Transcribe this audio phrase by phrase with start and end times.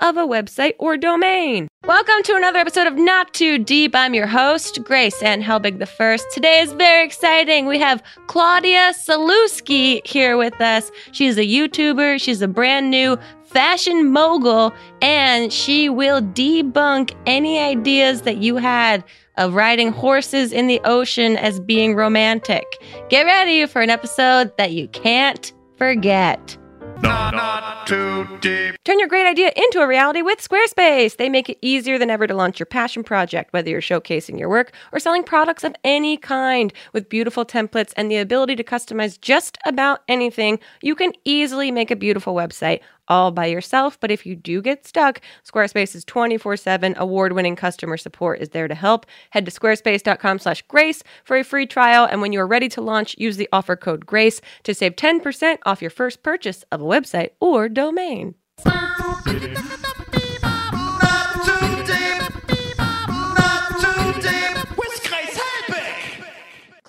[0.00, 1.68] of a website or domain.
[1.86, 3.94] Welcome to another episode of Not Too Deep.
[3.94, 6.30] I'm your host, Grace Ann Helbig the First.
[6.30, 7.66] Today is very exciting.
[7.66, 10.90] We have Claudia Sulewski here with us.
[11.12, 12.20] She's a YouTuber.
[12.20, 19.02] She's a brand new fashion mogul, and she will debunk any ideas that you had
[19.36, 22.64] of riding horses in the ocean as being romantic.
[23.08, 26.56] Get ready for an episode that you can't forget.
[27.02, 28.76] Not, too deep.
[28.84, 31.16] Turn your great idea into a reality with Squarespace.
[31.16, 34.48] They make it easier than ever to launch your passion project, whether you're showcasing your
[34.48, 36.72] work or selling products of any kind.
[36.92, 41.90] With beautiful templates and the ability to customize just about anything, you can easily make
[41.90, 44.00] a beautiful website all by yourself.
[44.00, 49.04] But if you do get stuck, Squarespace's 24-7 award-winning customer support is there to help.
[49.30, 52.06] Head to squarespace.com slash grace for a free trial.
[52.10, 55.58] And when you are ready to launch, use the offer code GRACE to save 10%
[55.66, 58.36] off your first purchase of a website or domain.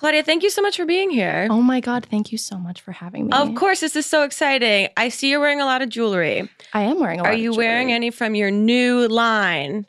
[0.02, 1.46] Claudia, thank you so much for being here.
[1.48, 3.32] Oh my God, thank you so much for having me.
[3.32, 4.88] Of course, this is so exciting.
[4.96, 6.50] I see you're wearing a lot of jewelry.
[6.72, 7.38] I am wearing a lot of jewelry.
[7.38, 9.86] Are you wearing any from your new line?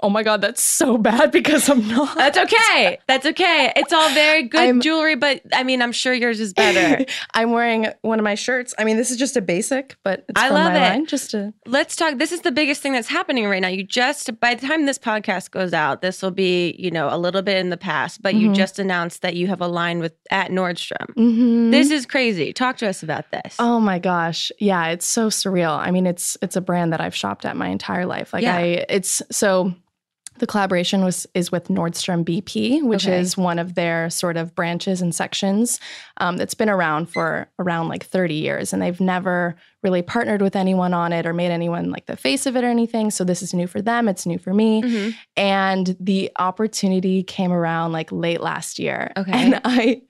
[0.00, 2.16] Oh my God, that's so bad because I'm not.
[2.16, 2.98] That's okay.
[3.08, 3.72] That's okay.
[3.74, 7.04] It's all very good I'm- jewelry, but I mean, I'm sure yours is better.
[7.34, 8.74] I'm wearing one of my shirts.
[8.78, 10.78] I mean, this is just a basic, but it's I love it.
[10.78, 11.06] line.
[11.06, 12.18] Just to Let's talk.
[12.18, 13.68] This is the biggest thing that's happening right now.
[13.68, 17.18] You just, by the time this podcast goes out, this will be, you know, a
[17.18, 18.54] little bit in the past, but you Mhm.
[18.54, 21.12] just announced that you have a line with at Nordstrom.
[21.16, 21.70] Mhm.
[21.72, 22.52] This is crazy.
[22.52, 23.56] Talk to us about this.
[23.58, 24.52] Oh my gosh.
[24.60, 25.76] Yeah, it's so surreal.
[25.76, 28.32] I mean, it's it's a brand that I've shopped at my entire life.
[28.32, 28.56] Like Yeah.
[28.56, 29.74] I it's so
[30.38, 33.18] the collaboration was is with Nordstrom BP, which Okay.
[33.18, 35.78] is one of their sort of branches and sections
[36.18, 40.56] um, that's been around for around like 30 years, and they've never really partnered with
[40.56, 43.10] anyone on it or made anyone like the face of it or anything.
[43.10, 44.08] So this is new for them.
[44.08, 45.14] It's new for me, Mhm.
[45.36, 49.12] and the opportunity came around like late last year.
[49.16, 49.32] Okay.
[49.32, 50.02] and I.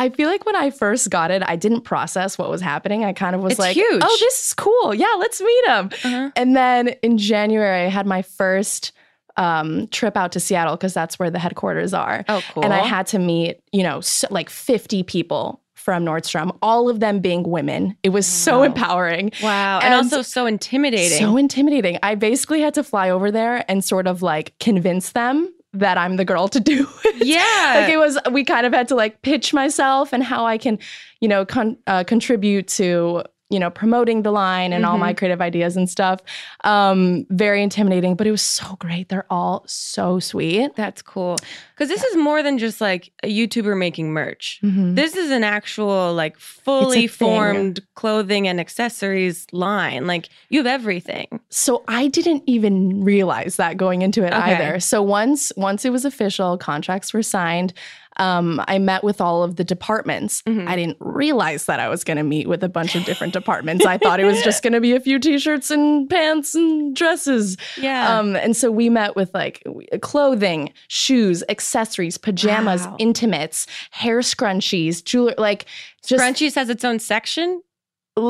[0.00, 3.04] I feel like when I first got it, I didn't process what was happening.
[3.04, 4.00] I kind of was It's like, huge.
[4.00, 4.94] "Oh, this is cool.
[4.94, 6.30] Yeah, let's meet him." Uh-huh.
[6.36, 8.92] And then in January, I had my first
[9.38, 12.24] um, trip out to Seattle because that's where the headquarters are.
[12.28, 12.64] Oh, cool.
[12.64, 17.00] And I had to meet, you know, s like 50 people from Nordstrom, all of
[17.00, 17.96] them being women.
[18.02, 18.64] It was so Wow.
[18.64, 19.32] empowering.
[19.42, 19.76] wow.
[19.78, 21.18] And, and also so intimidating.
[21.18, 21.98] So intimidating.
[22.02, 26.16] I basically had to fly over there and sort of like convince them that I'm
[26.16, 27.26] the girl to do it.
[27.26, 27.80] yeah.
[27.80, 30.78] like it was we kind of had to like pitch myself and how I can,
[31.20, 35.40] you know, con- uh, contribute to you know promoting the line and all my creative
[35.40, 36.20] ideas and stuff.
[36.64, 39.08] Um, very intimidating, but it was so great.
[39.08, 40.74] They're all so sweet.
[40.76, 41.36] That's cool.
[41.74, 44.60] Because this is more than just like a YouTuber making merch.
[44.62, 44.96] Mhm.
[44.96, 50.06] This is an actual, like, fully formed clothing and accessories line.
[50.06, 51.40] Like, you have everything.
[51.50, 54.54] So I didn't even realize that going into it Okay.
[54.56, 54.80] either.
[54.80, 57.72] So once once it was official, contracts were signed.
[58.18, 60.42] Um, I met with all of the departments.
[60.42, 60.68] Mhm.
[60.68, 63.86] I didn't realize that I was going to meet with a bunch of different departments.
[63.86, 67.56] I thought it was just going to be a few t-shirts and pants and dresses.
[67.76, 68.18] Yeah.
[68.18, 69.62] Um, and so we met with like
[70.02, 72.96] clothing, shoes, accessories, pajamas, Wow.
[72.98, 75.66] intimates, hair scrunchies, jewelry, like
[76.04, 77.62] just Scrunchies has its own section.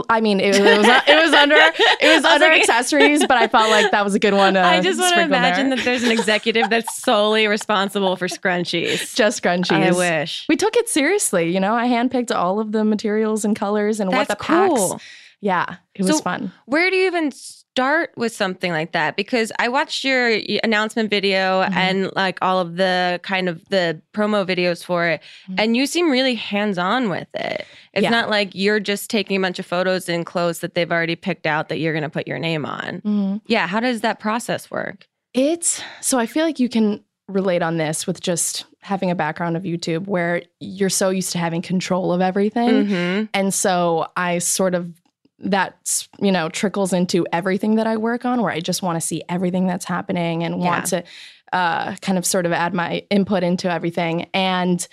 [0.08, 3.36] I mean, it, it was it was under it was was under like- accessories, but
[3.36, 4.56] I felt like that was a good one.
[4.56, 5.76] I just want to imagine there.
[5.76, 9.14] that there's an executive that's solely responsible for scrunchies.
[9.16, 9.72] just scrunchies.
[9.72, 10.46] I wish.
[10.48, 11.74] We took it seriously, you know.
[11.74, 15.04] I handpicked all of the materials and colors and what That's the packs.
[15.40, 16.52] Yeah, it was So- fun.
[16.66, 17.30] Where do you even
[17.74, 19.14] start with something like that?
[19.16, 21.76] Because I watched your announcement video Mhm.
[21.76, 25.54] and like all of the kind of the promo videos for it, Mhm.
[25.62, 27.64] and you seem really hands on with it.
[27.92, 28.10] It's Yeah.
[28.10, 31.46] not like you're just taking a bunch of photos in clothes that they've already picked
[31.46, 33.00] out that you're going to put your name on.
[33.04, 33.40] Mhm.
[33.46, 35.06] Yeah, how does that process work?
[35.34, 39.56] It's so I feel like you can relate on this with just having a background
[39.56, 42.86] of YouTube where you're so used to having control of everything.
[42.86, 44.90] hmm And so I sort of
[45.40, 49.06] that's you know trickles into everything that I work on where I just want to
[49.06, 51.04] see everything that's happening and want to
[51.52, 54.28] uh, kind of sort of add my input into everything.
[54.34, 54.86] And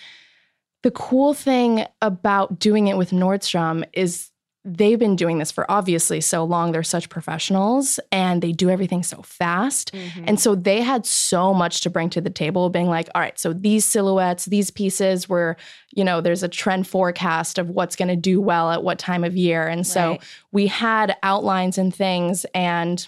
[0.84, 4.32] the cool thing about doing it with Nordstrom is
[4.68, 6.72] they've been doing this for obviously so long.
[6.72, 9.94] They're such professionals and they do everything so fast.
[9.94, 10.24] Mm-hmm.
[10.28, 13.38] And so they had so much to bring to the table, being like, all right,
[13.38, 15.56] so these silhouettes, these pieces were,
[15.94, 19.24] you know, there's a trend forecast of what's going to do well at what time
[19.24, 19.68] of year.
[19.68, 20.24] And so Right.
[20.52, 22.46] we had outlines and things.
[22.56, 23.08] And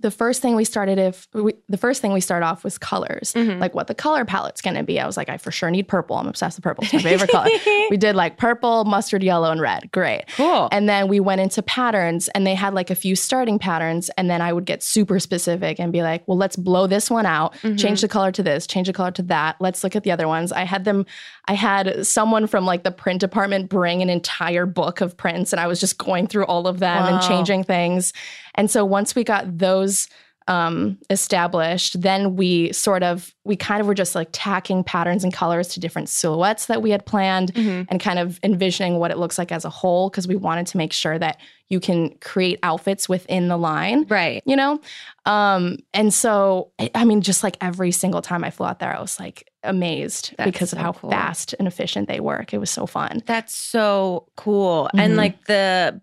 [0.00, 3.32] the first thing we started if we, the first thing we started off was colors
[3.34, 3.60] Mhm.
[3.60, 5.86] like what the color palette's going to be i was like i for sure need
[5.88, 7.48] purple i'm obsessed with purple it's my favorite color
[7.90, 10.68] we did like purple mustard yellow and red great cool.
[10.72, 14.10] and then we went into patterns and they had like a few starting patterns.
[14.16, 17.26] And then I would get super specific and be like, well, let's blow this one
[17.26, 17.76] out, Mm-hmm.
[17.76, 19.56] change the color to this, change the color to that.
[19.60, 20.52] Let's look at the other ones.
[20.52, 21.06] I had them,
[21.46, 25.60] I had someone from like the print department bring an entire book of prints and
[25.60, 28.12] I was just going through all of them and changing things.
[28.54, 30.08] And so once we got those
[30.48, 35.32] um, established, then we sort of, we kind of were just like tacking patterns and
[35.32, 37.86] colors to different silhouettes that we had planned Mhm.
[37.88, 40.76] and kind of envisioning what it looks like as a whole because we wanted to
[40.76, 41.38] make sure that
[41.68, 44.42] you can create outfits within the line Right.
[44.44, 44.80] you know
[45.24, 49.00] um and so I- mean just like every single time i flew out there i
[49.00, 51.10] was like amazed That's because of how cool.
[51.10, 54.90] fast and efficient they work it was so fun That's so cool.
[54.94, 55.16] And Mhm.
[55.16, 56.00] like the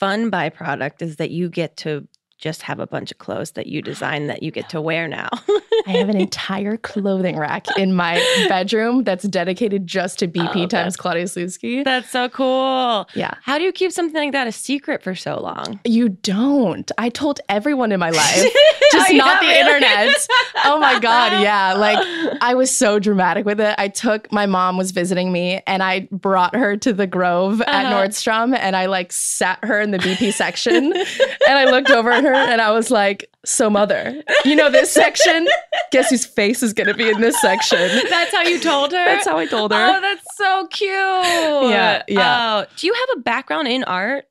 [0.00, 2.08] fun byproduct is that you get to
[2.40, 5.28] just have a bunch of clothes that you design that you get to wear now.
[5.86, 8.14] i have an entire clothing rack in my
[8.48, 11.84] bedroom that's dedicated just to bp Oh, times claudia Sulewski.
[11.84, 13.08] That's so cool.
[13.14, 15.80] yeah How do you keep something like that a secret for so long?
[15.84, 18.46] you don't i told everyone in my life
[18.92, 19.60] just Oh, not the really?
[19.60, 20.26] internet
[20.64, 21.98] oh my god yeah like
[22.42, 23.74] I was so dramatic with it.
[23.76, 27.68] I took my mom was visiting me and I brought her to the Grove at
[27.86, 27.92] Uh-huh.
[28.02, 32.24] Nordstrom and I like sat her in the BP section and I looked over at
[32.24, 35.46] her and I was like, "So mother, you know this section?
[35.92, 37.78] Guess whose face is going to be in this section?"
[38.08, 39.04] That's how you told her?
[39.04, 39.92] That's how I told her.
[39.96, 40.90] Oh, that's so cute.
[40.90, 42.64] Yeah, yeah.
[42.64, 44.24] Oh, do you have a background in art?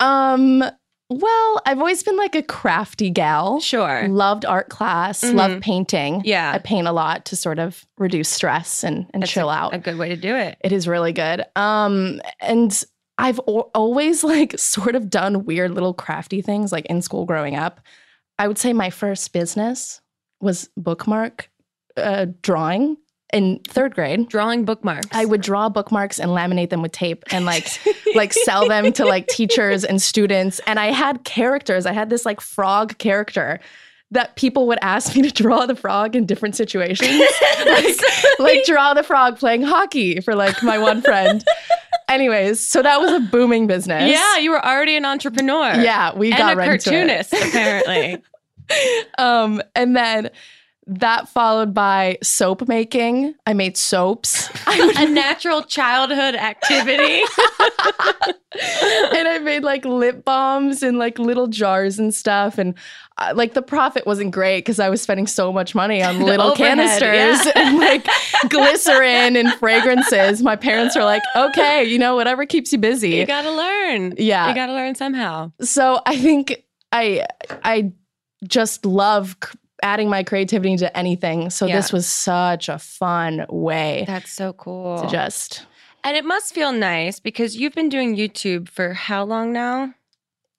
[0.00, 0.64] Um,
[1.12, 3.58] well, I've always been like a crafty gal.
[3.60, 4.06] Sure.
[4.08, 5.34] Loved art class, Mhm.
[5.34, 6.22] loved painting.
[6.24, 6.52] Yeah.
[6.54, 9.74] I paint a lot to sort of reduce stress and, and That's chill a, out.
[9.74, 10.56] A good way to do it.
[10.62, 11.44] It is really good.
[11.56, 12.84] Um, and
[13.20, 17.56] I've al- always like sort of done weird little crafty things like in school growing
[17.56, 17.80] up.
[18.38, 20.00] I would say my first business
[20.40, 21.50] was bookmark
[21.96, 22.96] uh, drawing
[23.32, 24.28] in third grade.
[24.28, 25.08] Drawing bookmarks.
[25.12, 27.68] I would draw bookmarks and laminate them with tape and like
[28.14, 30.60] like sell them to like teachers and students.
[30.66, 31.86] And I had characters.
[31.86, 33.60] I had this like frog character
[34.12, 37.22] that people would ask me to draw the frog in different situations.
[37.66, 37.96] like,
[38.40, 41.44] like draw the frog playing hockey for like my one friend.
[42.10, 44.10] Anyways, so that was a booming business.
[44.10, 45.74] Yeah, you were already an entrepreneur.
[45.74, 46.92] Yeah, we and got a right into it.
[46.92, 48.22] cartoonist, apparently.
[49.18, 50.30] Um, and then
[50.90, 53.34] that followed by soap making.
[53.46, 54.50] I made soaps.
[54.66, 57.22] a natural childhood activity.
[58.24, 62.58] and I made like lip balms in like little jars and stuff.
[62.58, 62.74] And
[63.18, 66.48] uh, like the profit wasn't great because I was spending so much money on little
[66.48, 67.52] overhead, canisters yeah.
[67.54, 68.04] and like
[68.48, 70.42] glycerin and fragrances.
[70.42, 73.10] My parents were like, okay, you know, whatever keeps you busy.
[73.10, 74.14] you gotta learn.
[74.18, 74.48] Yeah.
[74.48, 75.52] You gotta learn somehow.
[75.60, 77.26] so I think I
[77.62, 77.92] I
[78.44, 79.36] just love
[79.82, 81.50] adding my creativity to anything.
[81.50, 81.76] So Yeah.
[81.76, 85.02] this was such a fun way That's so cool.
[85.02, 85.66] to just
[86.02, 89.92] and it must feel nice because you've been doing YouTube for how long now?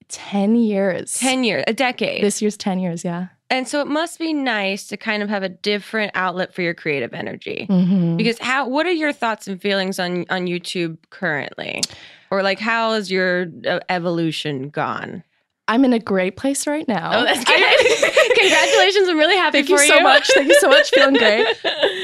[0.09, 1.13] 10 years.
[1.19, 2.23] 10 years, a decade.
[2.23, 3.27] This year's 10 years, yeah.
[3.49, 6.73] and so it must be nice to kind of have a different outlet for your
[6.73, 7.65] creative energy.
[7.69, 8.17] Mhm.
[8.17, 11.81] Because how what are your thoughts and feelings on on YouTube currently?
[12.29, 15.23] Or like how has your uh, evolution gone?
[15.71, 17.11] I'm in a great place right now.
[17.13, 18.35] Oh, that's good.
[18.39, 19.07] Congratulations.
[19.09, 20.29] I'm really happy Thank for you so much.
[20.33, 20.89] Thank you so much.
[20.89, 21.47] Feeling great.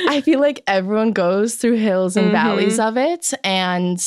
[0.09, 2.31] I feel like everyone goes through hills and Mhm.
[2.31, 3.33] valleys of it.
[3.43, 3.99] And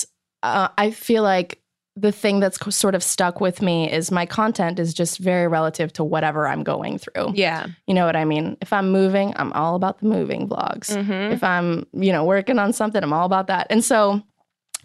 [0.42, 1.60] uh, I feel like
[1.96, 5.46] the thing that's co- sort of stuck with me is my content is just very
[5.48, 7.32] relative to whatever I'm going through.
[7.34, 7.66] yeah.
[7.86, 8.56] You know what I mean?
[8.62, 10.96] If I'm moving, I'm all about the moving vlogs.
[10.96, 11.32] Mhm.
[11.32, 13.66] If I'm, you know, working on something, I'm all about that.
[13.68, 14.22] And so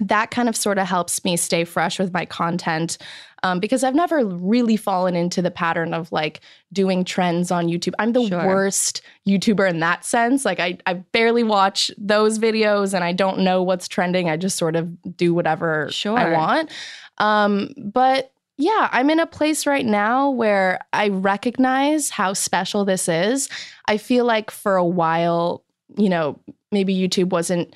[0.01, 2.97] that kind of sort of helps me stay fresh with my content
[3.45, 6.41] um, because I've never really fallen into the pattern of like
[6.73, 7.93] doing trends on YouTube.
[7.99, 8.43] I'm the Sure.
[8.47, 10.45] worst YouTuber in that sense.
[10.45, 14.31] Like I, I barely watch those videos and I don't know what's trending.
[14.31, 16.17] I just sort of do whatever Sure.
[16.17, 16.71] I want.
[17.19, 23.07] Um, but yeah, I'm in a place right now where I recognize how special this
[23.07, 23.47] is.
[23.87, 25.63] I feel like for a while,
[25.97, 26.39] you know,
[26.71, 27.75] maybe YouTube wasn't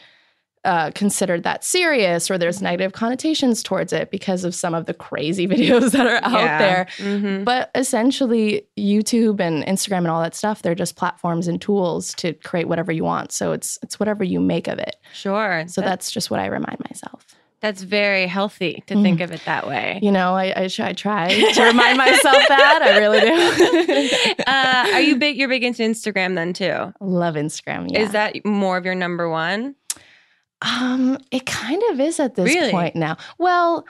[0.65, 4.93] uh, considered that serious or there's negative connotations towards it because of some of the
[4.93, 6.87] crazy videos that are out there.
[6.97, 7.45] Mhm.
[7.45, 12.33] But essentially, YouTube and Instagram and all that stuff, they're just platforms and tools to
[12.33, 13.31] create whatever you want.
[13.31, 14.95] So it's it's whatever you make of it.
[15.13, 15.63] Sure.
[15.67, 17.25] So That- that's just what I remind myself.
[17.61, 19.99] That's very healthy to think of it that way.
[20.01, 22.79] You know, I, I, try, I try to remind myself that.
[22.81, 24.43] I really do.
[24.47, 25.35] uh, are you big?
[25.35, 26.93] You're big into Instagram then too.
[27.01, 27.91] Love Instagram.
[27.91, 27.99] Yeah.
[27.99, 29.75] Is that more of your number one?
[30.61, 32.71] Um, it kind of is at this Really?
[32.71, 33.17] point now.
[33.37, 33.85] Well,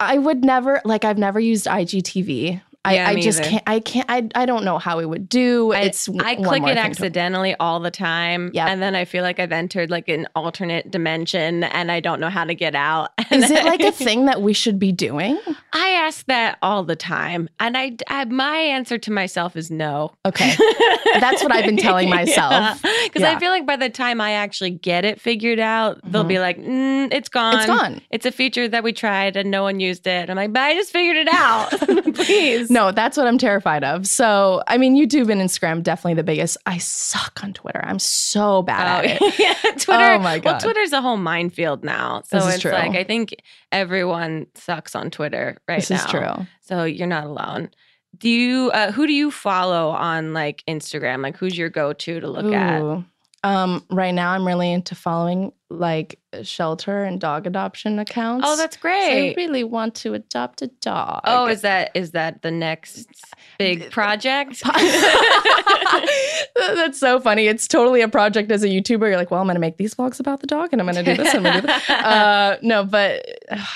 [0.00, 2.60] I would never like I've never used IGTV.
[2.84, 3.50] I, Yeah, I just either.
[3.50, 5.72] can't I can't I, I don't know how it would do.
[5.72, 8.50] I- it's I click it thing to- accidentally all the time.
[8.52, 8.68] Yep.
[8.68, 12.28] And then I feel like I've entered like an alternate dimension and I don't know
[12.30, 13.10] how to get out.
[13.30, 15.38] Is it like a thing that we should be doing?
[15.72, 17.48] I ask that all the time.
[17.60, 20.12] And I, I my answer to myself is no.
[20.26, 20.54] Okay.
[21.20, 22.82] That's what I've been telling myself.
[22.82, 23.30] Because Yeah.
[23.32, 26.28] I feel like by the time I actually get it figured out, they'll Mhm.
[26.28, 27.56] be like, mm, it's gone.
[27.56, 28.00] It's gone.
[28.10, 30.28] It's a feature that we tried and no one used it.
[30.30, 31.70] I'm like, but I just figured it out.
[32.14, 32.70] Please.
[32.74, 34.06] No, that's what I'm terrified of.
[34.06, 36.56] So, I mean, YouTube and Instagram definitely the biggest.
[36.66, 37.80] I suck on Twitter.
[37.84, 39.38] I'm so bad at Oh, it.
[39.38, 39.92] yeah, Twitter.
[40.14, 40.58] Oh my Well, God.
[40.60, 42.22] Twitter's a whole minefield now.
[42.26, 42.72] So This it's true.
[42.72, 43.36] like I think
[43.72, 45.96] everyone sucks on Twitter right This now.
[45.96, 46.46] is true.
[46.62, 47.70] So you're not alone.
[48.18, 48.70] Do you?
[48.72, 51.22] Uh, who do you follow on like Instagram?
[51.22, 53.04] Like who's your go-to to look at?
[53.42, 58.46] Um, right now, I'm really into following like shelter and dog adoption accounts.
[58.48, 61.20] Oh, that's So I really want to adopt a dog.
[61.24, 63.08] Oh, is that is that the next
[63.58, 64.62] big project?
[66.56, 67.46] That's so funny.
[67.46, 69.00] It's totally a project as a YouTuber.
[69.08, 71.04] You're like, well, I'm going to make these vlogs about the dog, and I'm going
[71.04, 72.04] to do this and I'm going to do that.
[72.14, 73.24] Uh, no, but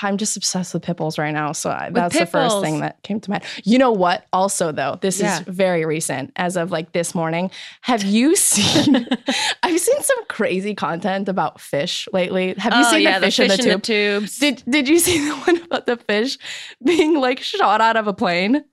[0.01, 1.51] I'm just obsessed with pit bulls right now.
[1.51, 3.43] So I, that's the first thing that came to mind.
[3.63, 4.25] You know what?
[4.31, 5.39] Also, though, this Yeah.
[5.39, 7.49] is very recent, as of like this morning.
[7.81, 9.07] Have you seen?
[9.63, 12.48] I've seen some crazy content about fish lately.
[12.57, 13.83] Have you oh seen yeah, the fish, in the tube?
[13.83, 14.37] tubes.
[14.39, 16.37] Did Did you see the one about the fish
[16.83, 18.63] being like shot out of a plane?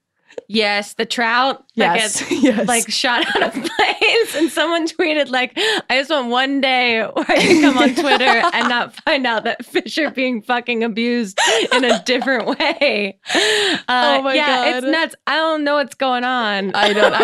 [0.49, 1.65] yes, the trout.
[1.75, 2.69] Yes, gets, yes.
[2.69, 7.25] Like shot out of planes, and someone tweeted like, "I just want one day where
[7.27, 11.39] I can come on Twitter and not find out that fish are being fucking abused
[11.73, 13.19] in a different way."
[13.89, 14.85] Uh, Oh my yeah, God.
[14.85, 15.15] it's nuts.
[15.27, 16.75] I don't know what's going on.
[16.75, 17.15] I don't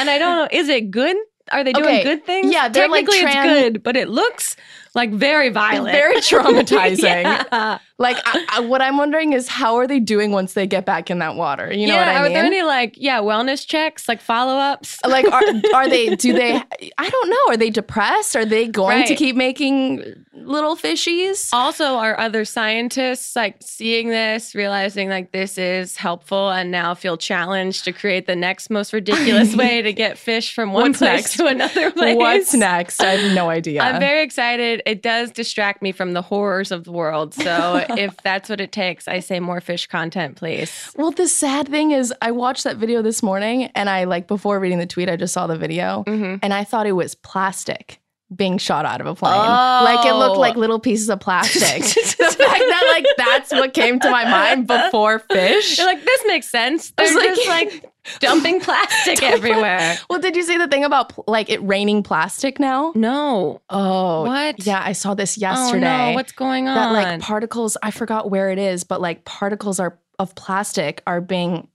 [0.00, 0.48] and I don't know.
[0.50, 1.16] Is it good?
[1.50, 2.52] Are they doing Okay, good things?
[2.52, 4.54] yeah, they're, like, technically it's good, but it looks
[4.98, 7.22] like very violent, very traumatizing.
[7.22, 7.78] yeah.
[8.00, 11.10] Like, I, I, what I'm wondering is how are they doing once they get back
[11.10, 11.72] in that water?
[11.72, 12.32] You know yeah, what I are mean?
[12.34, 14.98] there any like yeah wellness checks, like follow ups?
[15.06, 15.42] like, are,
[15.74, 16.14] are they?
[16.14, 16.62] Do they?
[16.98, 17.54] I don't know.
[17.54, 18.36] Are they depressed?
[18.36, 21.48] Are they going to keep making little fishies?
[21.52, 27.16] Also, are other scientists like seeing this, realizing like this is helpful, and now feel
[27.16, 31.22] challenged to create the next most ridiculous way to get fish from one What's place
[31.22, 31.36] next?
[31.38, 32.16] to another place?
[32.16, 33.02] What's next?
[33.02, 33.82] I have no idea.
[33.82, 34.82] I'm very excited.
[34.88, 37.34] It does distract me from the horrors of the world.
[37.34, 40.90] So if that's what it takes, I say more fish content, please.
[40.96, 44.58] well, the sad thing is, I watched that video this morning, and I like before
[44.58, 46.40] reading the tweet, I just saw the video, Mhm.
[46.42, 48.00] and I thought it was plastic
[48.34, 49.32] being shot out of a plane.
[49.38, 50.40] Like it looked Oh.
[50.40, 51.82] like little pieces of plastic.
[51.82, 55.78] the fact that like that's what came to my mind before fish.
[55.78, 56.92] You're like, this makes sense.
[56.98, 57.87] I They're like- just like
[58.20, 59.96] dumping plastic everywhere.
[60.10, 62.92] Well, did you see the thing about like it raining plastic now?
[62.94, 63.60] No.
[63.68, 64.64] Oh, What?
[64.66, 65.80] Yeah, I saw this Oh yesterday.
[65.80, 66.74] no, what's going on?
[66.74, 67.76] that like particles?
[67.82, 71.68] I forgot where it is, but like particles are of plastic are being,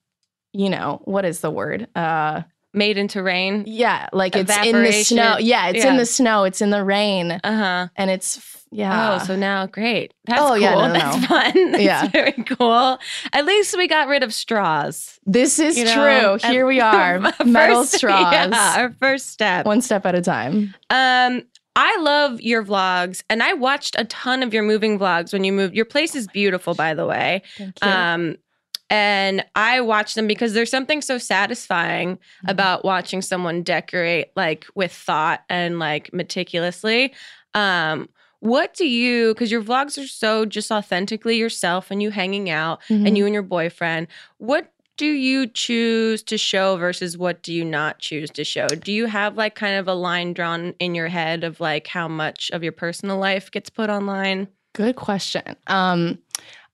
[0.54, 1.88] you know, what is the word?
[1.96, 2.42] Uh,
[2.74, 3.64] Made into rain.
[3.68, 5.38] yeah, like it's in the snow.
[5.40, 6.44] Yeah, it's in the snow.
[6.44, 7.88] It's in the rain, Uh-huh.
[7.96, 9.20] and it's yeah.
[9.22, 10.16] Oh, so now great.
[10.26, 10.58] That's Oh, cool.
[10.58, 11.28] yeah, no, no, That's no.
[11.28, 11.72] fun.
[11.74, 12.08] That's Yeah.
[12.08, 12.98] very cool.
[13.32, 15.20] At least we got rid of straws.
[15.28, 16.50] this is you know, true.
[16.50, 19.68] Here at- we are, Our metal straws, Yeah, our first step.
[19.68, 20.74] one step at a time.
[20.90, 21.44] Um,
[21.76, 25.52] I love your vlogs, and I watched a ton of your moving vlogs when you
[25.54, 25.76] moved.
[25.76, 27.44] Your place is beautiful, by the way.
[27.58, 27.88] Thank you.
[27.90, 28.36] Um,
[28.90, 32.50] and I watch them because there's something so satisfying Mm-hmm.
[32.50, 37.14] about watching someone decorate like with thought and like meticulously.
[37.54, 38.10] Um,
[38.40, 42.82] what do you, because your vlogs are so just authentically yourself and you hanging out
[42.90, 43.08] Mhm.
[43.08, 47.64] and you and your boyfriend, what do you choose to show versus what do you
[47.66, 48.68] not choose to show?
[48.68, 52.08] Do you have like kind of a line drawn in your head of like how
[52.08, 54.48] much of your personal life gets put online?
[54.74, 55.56] Good question.
[55.68, 56.20] Um,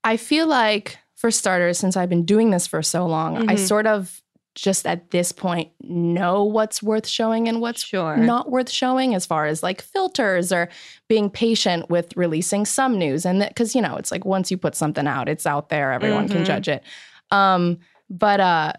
[0.04, 3.60] I feel like, for starters, since I've been doing this for so long, I Mhm.
[3.68, 4.22] sort of
[4.56, 8.16] just at this point know what's worth showing and what's Sure.
[8.18, 10.70] not worth showing as far as like filters or
[11.10, 13.26] being patient with releasing some news.
[13.26, 15.92] And that because, you know, it's like once you put something out, it's out there,
[15.92, 16.46] everyone can Mhm.
[16.46, 16.84] judge it.
[17.32, 18.74] Um, but, uh,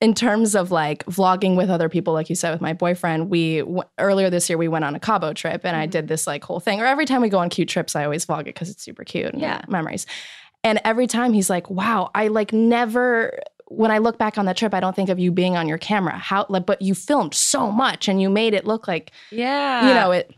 [0.00, 3.58] in terms of like vlogging with other people, like you said, with my boyfriend, we
[3.60, 5.90] w- earlier this year we went on a Cabo trip, and I Mhm.
[5.90, 6.80] did this like whole thing.
[6.80, 9.04] Or every time we go on cute trips, I always vlog it because it's super
[9.04, 9.32] cute.
[9.32, 9.60] and Yeah.
[9.68, 10.04] memories.
[10.64, 13.38] And every time he's like, "Wow, I like never."
[13.68, 15.78] When I look back on that trip, I don't think of you being on your
[15.78, 16.18] camera.
[16.18, 19.88] How, like, but you filmed so much and you made it look like Yeah.
[19.88, 20.30] you know it.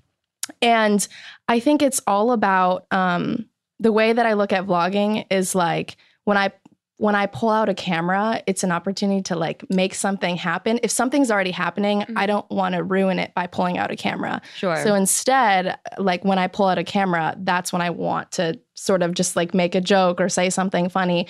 [0.62, 1.06] And
[1.48, 3.46] I think it's all about um,
[3.80, 6.52] the way that I look at vlogging is like when I
[6.98, 10.78] when I pull out a camera, it's an opportunity to like make something happen.
[10.84, 14.40] If something's already happening, I don't want to ruin it by pulling out a camera.
[14.56, 14.76] Sure.
[14.84, 19.02] So instead, like when I pull out a camera, that's when I want to sort
[19.02, 21.26] of just like make a joke or say something funny.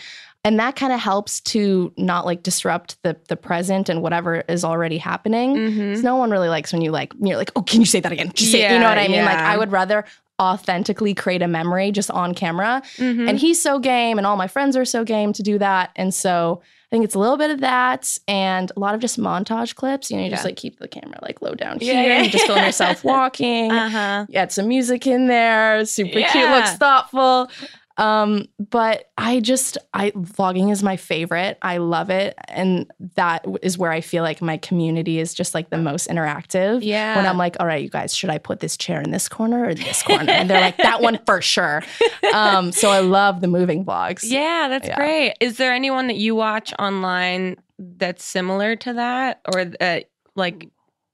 [0.46, 4.62] And that kind of helps to not like disrupt the the present and whatever is
[4.64, 5.56] already happening.
[5.56, 5.94] Mhm.
[5.94, 8.12] 'Cause No one really likes when you like you're like, oh, can you say that
[8.12, 8.30] again?
[8.34, 8.70] Just say.
[8.72, 9.24] You know what I mean?
[9.24, 9.38] Like.
[9.38, 10.04] I would rather
[10.42, 12.82] authentically create a memory just on camera.
[12.98, 13.28] Mhm.
[13.28, 15.90] And he's so game, and all my friends are so game to do that.
[15.96, 16.60] And so
[16.94, 20.12] think it's a little bit of that and a lot of just montage clips.
[20.12, 22.02] You know, you just like keep the camera like low down Yeah, here.
[22.14, 23.72] yeah, You just film yourself walking.
[23.72, 24.26] uh-huh.
[24.28, 25.84] You add some music in there.
[25.86, 27.50] Super cute, looks thoughtful.
[27.96, 31.58] Um, but I just I vlogging is my favorite.
[31.62, 32.34] I love it.
[32.48, 36.80] And that is where I feel like my community is just like the most interactive.
[36.82, 37.14] Yeah.
[37.16, 39.64] When I'm like, all right, you guys, should I put this chair in this corner
[39.68, 40.32] or this corner?
[40.32, 41.82] And they're like, that one for sure.
[42.32, 44.22] Um, so I love the moving vlogs.
[44.24, 44.96] Yeah, that's Yeah.
[44.96, 45.34] great.
[45.40, 49.40] Is there anyone that you watch online that's similar to that?
[49.52, 50.68] Or that, like,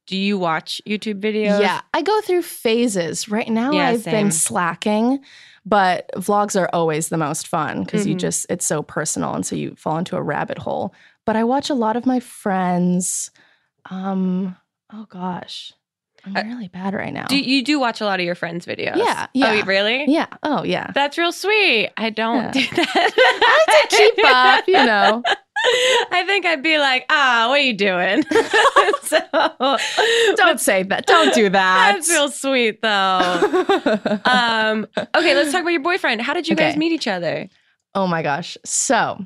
[0.06, 1.60] do you watch YouTube videos?
[1.60, 3.28] Yeah, I go through phases.
[3.28, 4.12] Right now, Yeah, I've same.
[4.12, 5.18] been slacking,
[5.66, 8.20] but vlogs are always the most fun because you Mhm.
[8.20, 9.34] just, it's so personal.
[9.34, 10.94] And so you fall into a rabbit hole.
[11.26, 13.30] But I watch a lot of my friends.
[13.90, 14.56] Um,
[14.92, 15.72] oh gosh,
[16.24, 17.26] I'm Uh, really bad right now.
[17.26, 18.96] Do you do watch a lot of your friends' videos?
[18.96, 19.62] Yeah, Oh, yeah.
[19.66, 20.04] really?
[20.06, 20.26] yeah.
[20.42, 20.90] Oh, yeah.
[20.94, 21.90] That's real sweet.
[21.96, 22.50] I don't Yeah.
[22.52, 23.12] do that.
[23.16, 25.22] I like to keep up, you know.
[26.12, 28.22] I think I'd be like, ah, what are you doing?
[29.02, 29.18] so
[30.36, 31.04] Don't say that.
[31.06, 31.92] Don't do that.
[31.94, 33.40] that's real sweet though.
[34.24, 34.86] Um,
[35.16, 36.22] okay, let's talk about your boyfriend.
[36.22, 37.48] How did you guys meet each other?
[37.94, 38.56] Oh my gosh.
[38.64, 39.24] So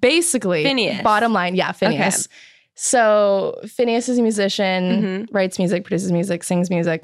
[0.00, 1.02] basically, Phineas.
[1.02, 2.28] bottom line, yeah, Phineas.
[2.74, 5.28] So Phineas is a musician, Mhm.
[5.32, 7.02] writes music, produces music, sings music.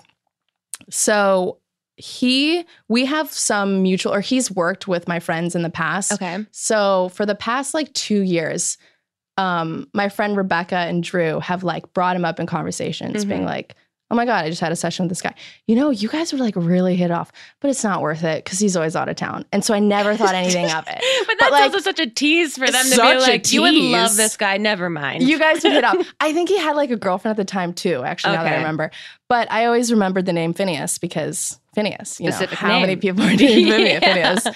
[0.90, 1.58] So
[1.96, 6.12] he, we have some mutual, or he's worked with my friends in the past.
[6.12, 6.44] Okay.
[6.50, 8.78] So for the past like two years,
[9.36, 13.46] um, my friend Rebecca and Drew have like brought him up in conversations, being Mhm.
[13.46, 13.74] like,
[14.12, 15.34] "Oh my god, I just had a session with this guy.
[15.66, 18.58] You know, you guys would like really hit off, but it's not worth it because
[18.58, 21.26] he's always out of town." And so I never thought anything of it.
[21.26, 24.14] But that's like, also such a tease for them to be like, you would love
[24.16, 24.58] this guy.
[24.58, 25.22] Never mind.
[25.24, 25.96] You guys would hit off.
[26.20, 28.04] I think he had like a girlfriend at the time too.
[28.04, 28.90] Actually, now that I remember,
[29.28, 32.20] but I always remembered the name Phineas because Phineas.
[32.20, 34.00] You Specific know how many people are named Yeah.
[34.00, 34.46] Phineas?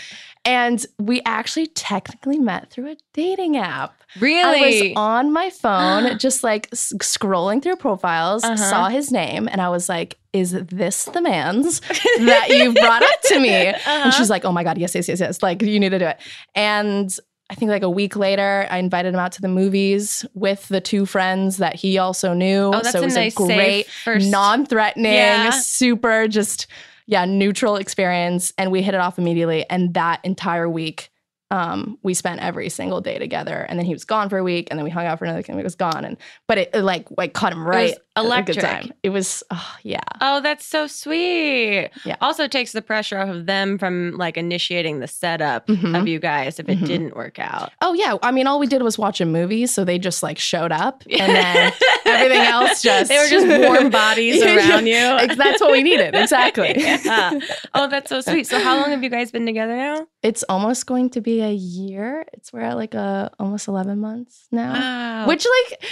[0.47, 4.01] And we actually technically met through a dating app.
[4.21, 4.87] really?
[4.87, 8.57] I was on my phone, just like s- scrolling through profiles, Uh-huh.
[8.57, 11.81] saw his name, and I was like, "Is this the man's
[12.21, 13.91] that you brought up to me?" Uh-huh.
[14.05, 15.43] And she's like, "Oh my god, yes, yes, yes, yes!
[15.43, 16.19] Like you need to do it."
[16.55, 17.15] And
[17.51, 20.81] I think like a week later, I invited him out to the movies with the
[20.81, 22.71] two friends that he also knew.
[22.73, 25.51] Oh, that's so it a was nice, a great, non-threatening, Yeah.
[25.51, 26.67] super just
[27.07, 28.53] yeah, neutral experience.
[28.59, 29.65] And we hit it off immediately.
[29.69, 31.11] And that entire week,
[31.51, 33.55] um, we spent every single day together.
[33.69, 35.39] And then he was gone for a week, and then we hung out for another
[35.39, 36.05] week, and he was gone.
[36.05, 36.17] And
[36.49, 37.97] but it, it, like like caught him right.
[38.17, 38.57] At a electric.
[38.59, 38.93] good time.
[39.03, 40.01] It was oh yeah.
[40.21, 41.91] Oh, that's so sweet.
[42.05, 42.17] Yeah.
[42.21, 45.99] Also takes the pressure off of them from like initiating the setup Mhm.
[46.01, 46.87] of you guys if it Mhm.
[46.87, 47.71] didn't work out.
[47.83, 48.17] Oh yeah.
[48.23, 51.03] I mean, all we did was watch a movie, so they just like showed up,
[51.11, 51.73] and then
[52.05, 55.35] everything else just they were just warm bodies around you.
[55.37, 56.15] That's what we needed.
[56.15, 56.75] Exactly.
[57.07, 57.39] Yeah.
[57.75, 58.47] Oh, that's so sweet.
[58.47, 60.07] So how long have you guys been together now?
[60.23, 62.25] It's almost going to be a year.
[62.33, 64.73] It's we're at like a almost eleven months now.
[64.73, 65.27] Wow.
[65.29, 65.85] Which like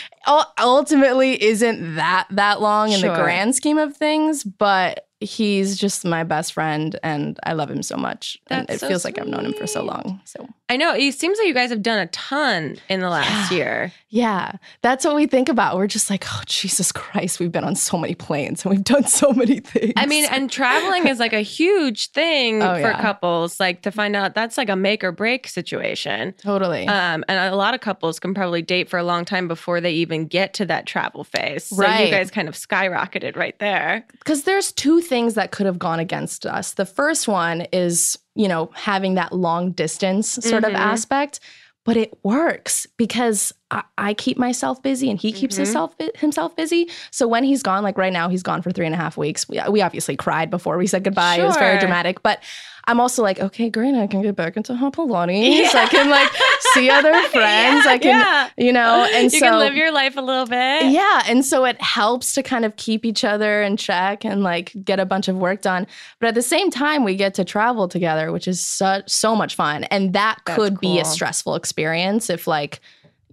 [0.59, 6.23] ultimately isn't that that long in the grand scheme of things, but he's just my
[6.25, 8.39] best friend and I love him so much.
[8.49, 10.21] and it so feels like I've known him for so long.
[10.25, 13.51] So I know it seems like you guys have done a ton in the last
[13.51, 13.57] Yeah.
[13.57, 13.93] year.
[14.09, 15.77] yeah, that's what we think about.
[15.77, 19.05] We're just like, oh Jesus Christ, we've been on so many planes and we've done
[19.05, 19.93] so many things.
[19.97, 23.01] I mean, and traveling is like a huge thing Oh, for yeah.
[23.03, 23.59] couples.
[23.61, 26.33] Like to find out that's like a make or break situation.
[26.39, 26.87] totally.
[26.87, 29.93] Um, and a lot of couples can probably date for a long time before they
[29.93, 31.65] even get to that travel phase.
[31.65, 34.05] So you guys kind of skyrocketed right there.
[34.19, 36.73] because there's two things that could have gone against us.
[36.73, 40.69] The first one is, you know, having that long distance sort Mhm.
[40.69, 41.41] of aspect,
[41.85, 45.59] but it works because I, I keep myself busy and he keeps Mhm.
[45.59, 46.89] himself himself busy.
[47.11, 49.49] So when he's gone, like right now, he's gone for three and a half weeks.
[49.49, 51.37] We, we obviously cried before we said goodbye.
[51.37, 52.41] It was very dramatic, but
[52.87, 55.65] I'm also like, okay, great, I can get back into Hapalani.
[55.75, 56.31] I can like
[56.75, 57.85] see other friends.
[57.85, 58.51] Yeah, I can, yeah.
[58.57, 60.93] you know, and you so can live your life a little bit.
[60.93, 61.23] yeah.
[61.27, 65.01] And so it helps to kind of keep each other in check and like get
[65.01, 65.87] a bunch of work done.
[66.21, 69.55] But at the same time, we get to travel together, which is so, so much
[69.55, 69.85] fun.
[69.85, 72.81] And that That's could be a stressful experience if like,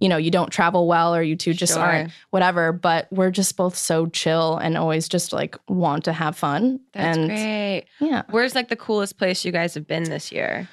[0.02, 1.82] you know, you don't travel well or you two just Sure.
[1.82, 6.36] aren't whatever, but we're just both so chill and always just like want to have
[6.36, 6.80] fun.
[6.92, 7.84] That's and great.
[8.00, 10.68] yeah, Where's like the coolest place you guys have been this year?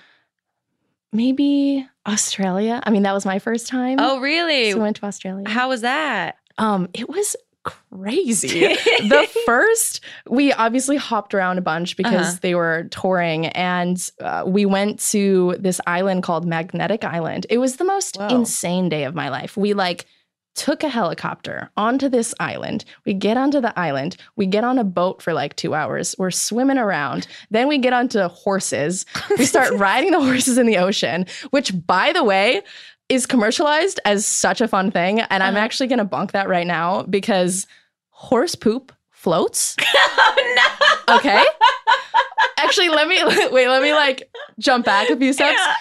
[1.11, 2.81] maybe Australia.
[2.83, 3.97] I mean, that was my first time.
[3.99, 4.71] Oh, really?
[4.71, 5.47] so we went to Australia.
[5.49, 6.37] How was that?
[6.57, 7.35] Um, it was
[7.91, 8.59] crazy.
[8.69, 12.37] the first, we obviously hopped around a bunch because Uh-huh.
[12.41, 17.45] they were touring, and uh, we went to this island called Magnetic Island.
[17.49, 18.27] It was the most Whoa.
[18.27, 19.55] insane day of my life.
[19.57, 20.05] We like
[20.55, 22.83] took a helicopter onto this island.
[23.05, 24.17] We get onto the island.
[24.35, 26.15] We get on a boat for like two hours.
[26.17, 27.27] We're swimming around.
[27.49, 29.05] Then we get onto horses.
[29.37, 32.61] We start riding the horses in the ocean, which, by the way,
[33.09, 35.19] is commercialized as such a fun thing.
[35.21, 35.63] And I'm Uh-huh.
[35.65, 37.67] actually going to bunk that right now because
[38.11, 39.75] horse poop floats.
[39.95, 41.15] oh no!
[41.17, 41.43] Okay.
[42.57, 45.59] actually, let me wait, let me like jump back a few steps.
[45.59, 45.75] Yeah.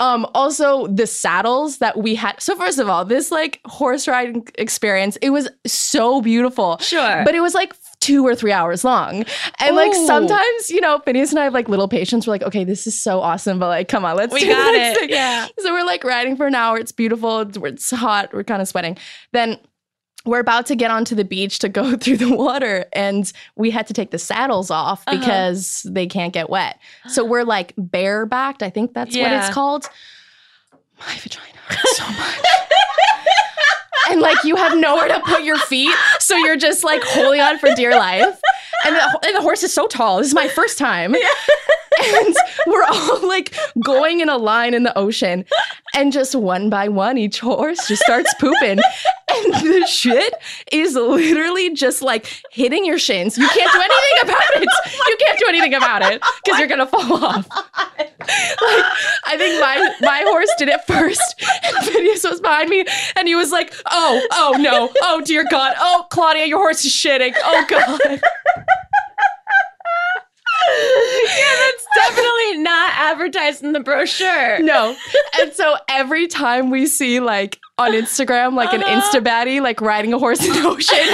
[0.00, 2.40] Um, also the saddles that we had.
[2.42, 6.78] So first of all, this like horse riding experience, it was so beautiful.
[6.78, 7.22] Sure.
[7.24, 9.24] But it was like two or three hours long.
[9.60, 12.26] And like sometimes, you know, Phineas and I have like little patience.
[12.26, 14.74] We're like, okay, this is so awesome, but like, come on, let's we do got
[14.74, 14.98] it.
[14.98, 15.08] thing.
[15.10, 15.48] Yeah.
[15.60, 16.76] So we're like riding for an hour.
[16.78, 17.40] It's beautiful.
[17.40, 18.32] It's, it's hot.
[18.34, 18.98] We're kind of sweating.
[19.32, 19.58] Then
[20.26, 23.86] we're about to get onto the beach to go through the water, and we had
[23.86, 25.18] to take the saddles off Uh-huh.
[25.18, 26.78] because they can't get wet.
[27.08, 28.62] So we're like barebacked.
[28.62, 29.86] I think that's what it's called.
[30.98, 32.44] My vagina hurts so much.
[34.10, 37.58] and like you have nowhere to put your feet, so you're just like holding on
[37.58, 38.40] for dear life.
[38.84, 40.18] And the, and the horse is so tall.
[40.18, 41.14] This is my first time.
[42.16, 42.34] And
[42.66, 45.44] we're all like going in a line in the ocean.
[45.94, 48.80] And just one by one, each horse just starts pooping.
[49.34, 50.34] And the shit
[50.72, 53.38] is literally just like hitting your shins.
[53.38, 54.68] You can't do anything about it.
[54.96, 57.48] Oh you can't do anything about it because you're gonna fall off.
[57.48, 58.12] Like,
[59.26, 62.84] I think my my horse did it first, and Phineas was behind me,
[63.16, 66.92] and he was like, "Oh, oh no, oh dear God, oh Claudia, your horse is
[66.92, 67.34] shitting.
[67.42, 68.20] Oh God."
[70.68, 74.58] Yeah, that's definitely not advertised in the brochure.
[74.60, 74.96] No.
[75.40, 79.00] And so every time we see like on Instagram, like an Uh-huh.
[79.00, 81.04] Insta baddie, like riding a horse in the ocean, we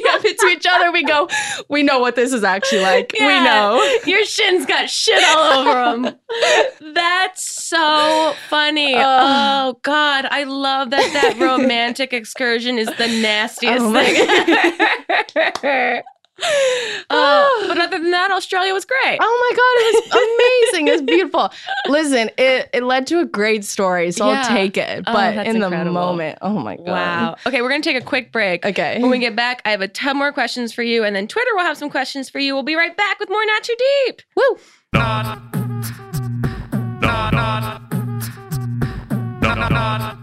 [0.00, 0.90] DM it to each other.
[0.92, 1.28] We go,
[1.68, 3.12] we know what this is actually like.
[3.18, 3.80] We know.
[4.06, 6.14] Your shins got shit all over them.
[6.94, 8.94] That's so funny.
[8.94, 9.02] Ugh.
[9.06, 16.02] oh God, I love that that romantic excursion is the nastiest Oh thing.
[17.10, 19.18] Uh, but other than that, Australia was great.
[19.20, 20.04] Oh my God, it was
[20.72, 20.88] amazing.
[20.88, 21.52] It was beautiful.
[21.88, 24.40] Listen, it, it led to a great story, so Yeah.
[24.42, 25.04] I'll take it.
[25.06, 26.86] Oh, But that's in the moment, oh my God.
[26.86, 27.36] Wow.
[27.46, 28.64] Okay, we're gonna take a quick break.
[28.66, 29.00] Okay.
[29.00, 31.50] When we get back, I have a ton more questions for you, and then Twitter
[31.54, 32.54] will have some questions for you.
[32.54, 34.22] We'll be right back with more Not Too Deep.
[34.34, 34.58] Woo.
[34.92, 35.38] Not.
[37.00, 37.00] Not.
[37.00, 37.32] Not.
[37.32, 37.82] Not.
[39.70, 40.18] Not.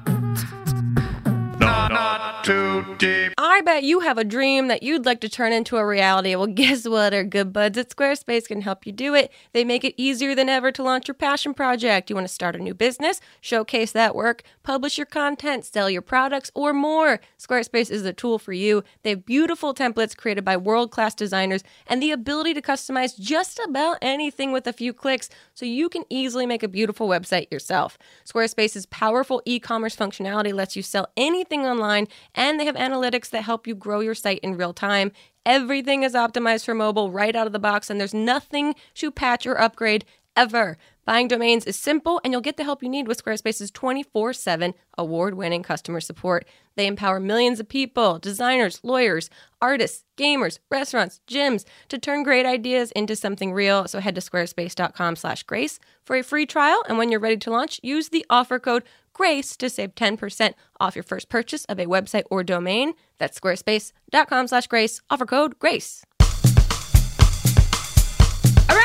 [1.91, 3.33] Not too deep.
[3.51, 6.33] I bet you have a dream that you'd like to turn into a reality.
[6.37, 7.13] Well, guess what?
[7.13, 9.29] Our good buds at Squarespace can help you do it.
[9.51, 12.09] They make it easier than ever to launch your passion project.
[12.09, 16.01] You want to start a new business, showcase that work, publish your content, sell your
[16.01, 17.19] products, or more.
[17.37, 18.85] Squarespace is the tool for you.
[19.03, 23.59] They have beautiful templates created by world class designers and the ability to customize just
[23.67, 27.97] about anything with a few clicks so you can easily make a beautiful website yourself.
[28.25, 33.40] Squarespace's powerful e commerce functionality lets you sell anything online, and they have analytics that
[33.41, 35.11] help you grow your site in real time.
[35.45, 39.45] Everything is optimized for mobile right out of the box, and there's nothing to patch
[39.45, 40.77] or upgrade ever.
[41.03, 44.73] Buying domains is simple, and you'll get the help you need with Squarespace's 24 7
[44.97, 46.47] award winning customer support.
[46.75, 49.29] They empower millions of people, designers, lawyers,
[49.61, 53.87] artists, gamers, restaurants, gyms to turn great ideas into something real.
[53.87, 56.83] So head to squarespace.com slash grace for a free trial.
[56.87, 58.83] And when you're ready to launch, use the offer code
[59.13, 62.93] GRACE to save 10% off your first purchase of a website or domain.
[63.17, 66.05] That's squarespace.com slash grace, offer code GRACE.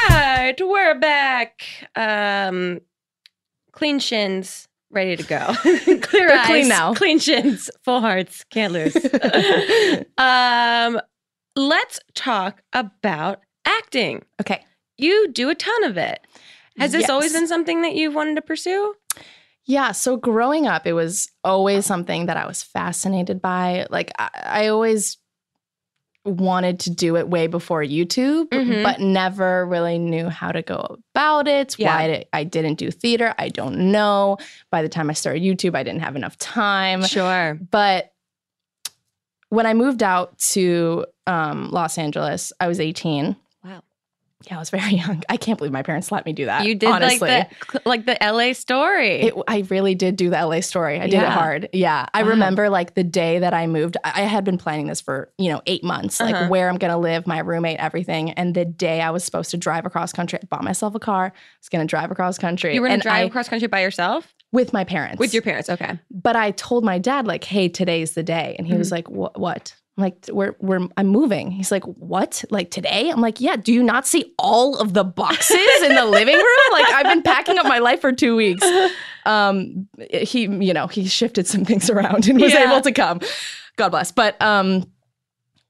[0.09, 1.63] Right, we're back.
[1.97, 2.81] Um,
[3.73, 5.39] clean shins, ready to go.
[6.03, 6.95] Clear eyes, clean now.
[6.95, 8.95] Clean shins, full hearts, can't lose.
[10.19, 11.01] um,
[11.57, 14.25] let's talk about acting.
[14.41, 14.65] Okay.
[14.97, 16.21] You do a ton of it.
[16.79, 18.95] Has this always been something that you've wanted to pursue?
[19.65, 19.93] Yeah.
[19.93, 23.87] So growing up, it was always something that I was fascinated by.
[23.91, 25.19] Like, I, I always
[26.27, 28.83] wanted to do it way before YouTube, Mhm.
[28.83, 31.77] but never really knew how to go about it.
[31.79, 31.95] Yeah.
[31.97, 34.37] Why did, I didn't do theater, I don't know.
[34.71, 37.03] By the time I started YouTube, I didn't have enough time.
[37.05, 37.59] Sure.
[37.71, 38.13] But
[39.49, 43.37] when I moved out to um, Los Angeles, I was 18.
[44.43, 44.47] Wow.
[44.51, 45.23] Yeah, I was very young.
[45.29, 46.67] I can't believe my parents let me do that.
[46.67, 47.29] You did honestly.
[47.29, 49.23] like the like the LA story.
[49.23, 50.99] It, I really did do the LA story.
[51.01, 51.27] I did Yeah.
[51.29, 51.69] it hard.
[51.73, 52.07] Yeah.
[52.13, 52.29] I Wow.
[52.31, 55.63] remember like the day that I moved, I had been planning this for, you know,
[55.67, 56.49] eight months, like Uh-huh.
[56.49, 58.31] where I'm going to live, my roommate, everything.
[58.33, 61.27] And the day I was supposed to drive across country, I bought myself a car,
[61.27, 62.75] I was going to drive across country.
[62.75, 65.19] you were gonna and drive I- across country by yourself with my parents.
[65.19, 65.69] with your parents.
[65.71, 65.99] Okay.
[66.11, 68.55] but I told my dad, like, hey, today's the day.
[68.59, 68.79] And he Mm-hmm.
[68.79, 69.75] was like, what?
[69.97, 71.51] I'm like, we're, we're, I'm moving.
[71.51, 72.45] He's like, what?
[72.51, 73.09] Like today?
[73.11, 73.57] I'm like, yeah.
[73.57, 76.45] Do you not see all of the boxes in the living room?
[76.73, 78.67] Like, I've been packing up my life for two weeks.
[79.25, 82.71] Um, he, you know, he shifted some things around and was Yeah.
[82.71, 83.21] able to come.
[83.77, 84.13] God bless.
[84.13, 84.85] But, um,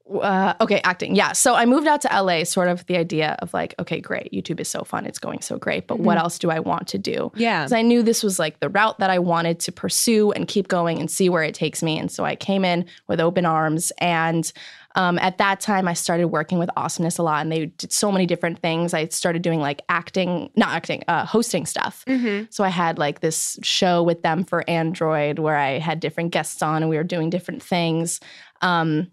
[0.09, 1.15] uh, okay, acting.
[1.15, 1.33] Yeah.
[1.33, 4.31] So I moved out to LA, sort of the idea of like, okay, great.
[4.31, 5.05] YouTube is so fun.
[5.05, 5.87] It's going so great.
[5.87, 7.31] But what else do I want to do?
[7.35, 7.63] Yeah.
[7.63, 10.67] because I knew this was like the route that I wanted to pursue and keep
[10.67, 11.97] going and see where it takes me.
[11.99, 13.91] And so I came in with open arms.
[13.99, 14.51] And
[14.95, 18.11] um, at that time, I started working with Awesomeness a lot, and they did so
[18.11, 18.95] many different things.
[18.95, 22.03] I started doing like acting, not acting, uh, hosting stuff.
[22.07, 22.45] Mm-hmm.
[22.49, 26.63] So I had like this show with them for Android where I had different guests
[26.63, 28.19] on, and we were doing different things.
[28.61, 29.11] Um,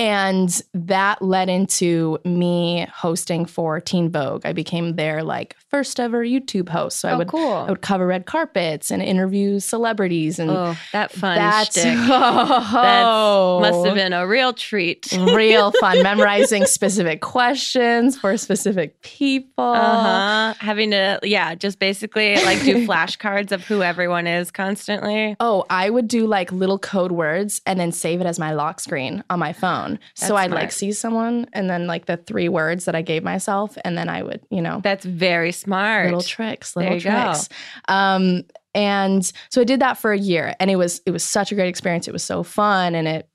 [0.00, 4.46] and that led into me hosting for Teen Vogue.
[4.46, 7.00] I became their like first ever YouTube host.
[7.00, 7.52] So I Oh, would cool.
[7.52, 11.84] I would cover red carpets and interview celebrities and oh, that fun that's shtick.
[11.98, 15.12] oh, Must have been a real treat.
[15.18, 19.64] real fun memorizing specific questions for specific people.
[19.64, 20.54] Uh huh.
[20.60, 25.36] Having to, yeah, just basically like do flashcards of who everyone is constantly.
[25.40, 28.80] Oh, I would do like little code words and then save it as my lock
[28.80, 29.89] screen on my phone.
[30.14, 33.22] So That's I'd like see someone and then like the three words that I gave
[33.22, 36.06] myself, and then I would, you know, That's very smart.
[36.06, 37.10] little tricks, little you go.
[37.10, 37.48] tricks.
[37.88, 38.42] Um,
[38.74, 41.54] and so I did that for a year, and it was it was such a
[41.54, 42.06] great experience.
[42.06, 43.28] It was so fun, and it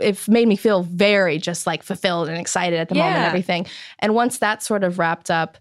[0.00, 3.66] it made me feel very just like fulfilled and excited at the moment, and everything.
[3.98, 5.58] And once that sort of wrapped up,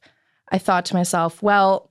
[0.51, 1.89] I thought to myself, well,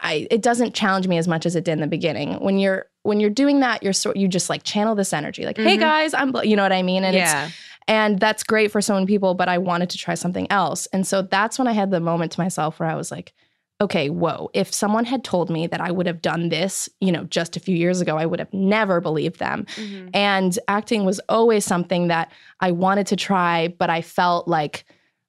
[0.00, 2.34] I it doesn't challenge me as much as it did in the beginning.
[2.40, 5.56] When you're when you're doing that, you're sort you just like channel this energy, like,
[5.56, 5.80] hey Mhm.
[5.80, 7.50] guys, I'm, you know what I mean, and it's yeah.
[7.86, 10.86] and that's great for so many people, but I wanted to try something else.
[10.92, 13.32] And so that's when I had the moment to myself where I was like,
[13.80, 17.24] okay, whoa, if someone had told me that I would have done this, you know,
[17.24, 19.66] just a few years ago, I would have never believed them.
[19.76, 20.10] Mhm.
[20.14, 24.84] And acting was always something that I wanted to try, but I felt like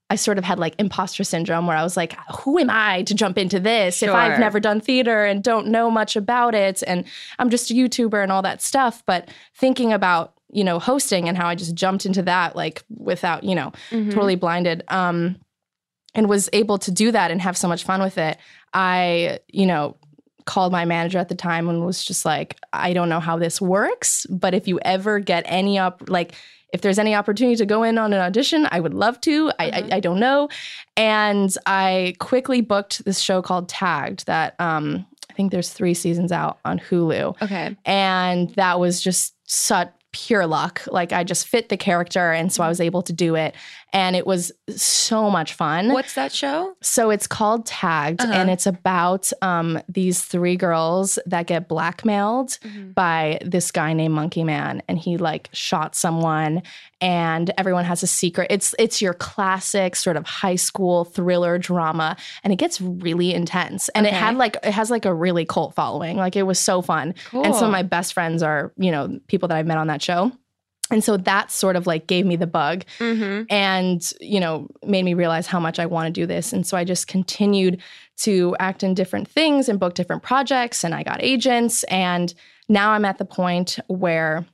[0.10, 3.16] I sort of had like imposter syndrome where I was like, who am I to
[3.16, 6.84] jump into this if I've never done theater and don't know much about it?
[6.86, 7.06] And
[7.40, 9.02] I'm just a YouTuber and all that stuff.
[9.08, 13.44] But thinking about, you know, hosting and how I just jumped into that like without,
[13.44, 14.12] you know, Mhm.
[14.14, 14.84] totally blinded.
[14.90, 15.38] Um,
[16.14, 18.38] and was able to do that and have so much fun with it.
[18.74, 19.98] I, you know,
[20.46, 23.60] called my manager at the time and was just like, I don't know how this
[23.60, 26.36] works, but if you ever get any up, like,
[26.74, 29.52] if there's any opportunity to go in on an audition, I would love to.
[29.60, 29.94] I, Mhm.
[29.94, 30.50] I, I don't know.
[30.98, 36.32] And I quickly booked this show called Tagged that um, I think there's three seasons
[36.32, 37.76] out on Hulu Okay.
[37.86, 42.64] and that was just such pure luck like i just fit the character and so
[42.64, 43.54] i was able to do it
[43.96, 45.94] and it was so much fun.
[45.94, 46.76] What's that show?
[46.82, 48.32] so it's called tagged Uh-huh.
[48.34, 52.60] and it's about um, these three girls that get blackmailed
[52.94, 56.62] by this guy named monkey man and he like shot someone
[57.02, 58.48] and everyone has a secret.
[58.50, 63.90] It's it's your classic sort of high school thriller drama and it gets really intense.
[63.96, 66.18] And it had like it has like a really cult following.
[66.18, 67.14] Like it was so fun.
[67.32, 70.02] And some of my best friends are you know people that I've met on that
[70.02, 70.32] show
[70.92, 73.44] and so that sort of like gave me the bug Mm-hmm.
[73.50, 76.78] and you know made me realize how much i want to do this and so
[76.78, 77.82] i just continued
[78.18, 82.34] to act in different things and book different projects and i got agents and
[82.70, 84.46] now i'm at the point where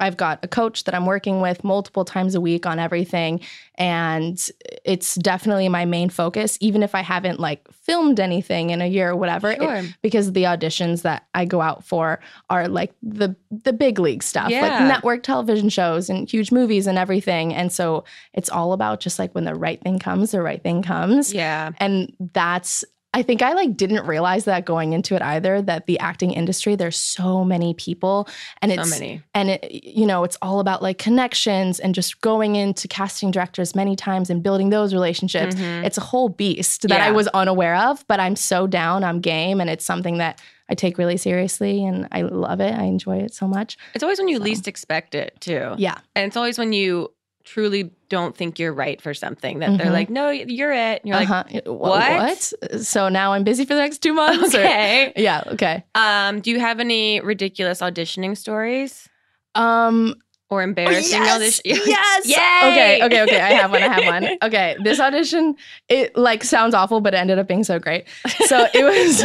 [0.00, 3.40] I've got a coach that I'm working with multiple times a week on everything.
[3.76, 4.44] And
[4.84, 9.10] it's definitely my main focus, even if I haven't like filmed anything in a year
[9.10, 9.52] or whatever.
[9.52, 12.18] it- because the auditions that I go out for
[12.50, 14.62] are like the the big league stuff, Yeah.
[14.62, 17.54] like network television shows and huge movies and everything.
[17.54, 20.82] And so it's all about just like when the right thing comes, the right thing
[20.82, 21.32] comes.
[21.32, 21.70] Yeah.
[21.78, 25.98] And that's I think I like didn't realize that going into it either that the
[26.00, 28.28] acting industry there's so many people
[28.60, 29.22] and it's So many.
[29.34, 33.74] and it you know it's all about like connections and just going into casting directors
[33.74, 35.84] many times and building those relationships Mhm.
[35.84, 39.60] it's a whole beast that i was unaware of but i'm so down i'm game
[39.60, 43.32] and it's something that i take really seriously and i love it i enjoy it
[43.32, 44.42] so much It's always when you So.
[44.42, 45.74] least expect it, too.
[45.78, 47.12] yeah And it's always when you
[47.44, 49.92] truly don't think you're right for something that they're Mhm.
[49.92, 51.02] like, no, you're it.
[51.02, 51.60] And you're like, uh-huh.
[51.66, 52.52] Wh- what?
[52.62, 55.12] what so now i'm busy for the next two months or- okay.
[55.16, 59.08] yeah okay Um, do you have any ridiculous auditioning stories?
[59.54, 60.14] um
[60.54, 61.62] or embarrassing yes, audition?
[61.86, 62.26] Yes.
[62.28, 62.70] Yay!
[62.72, 63.40] Okay, okay, okay.
[63.40, 63.82] I have one.
[63.82, 64.38] I have one.
[64.42, 64.76] Okay.
[64.82, 65.56] This audition,
[65.88, 68.06] it like sounds awful, but it ended up being so great.
[68.46, 69.24] So it was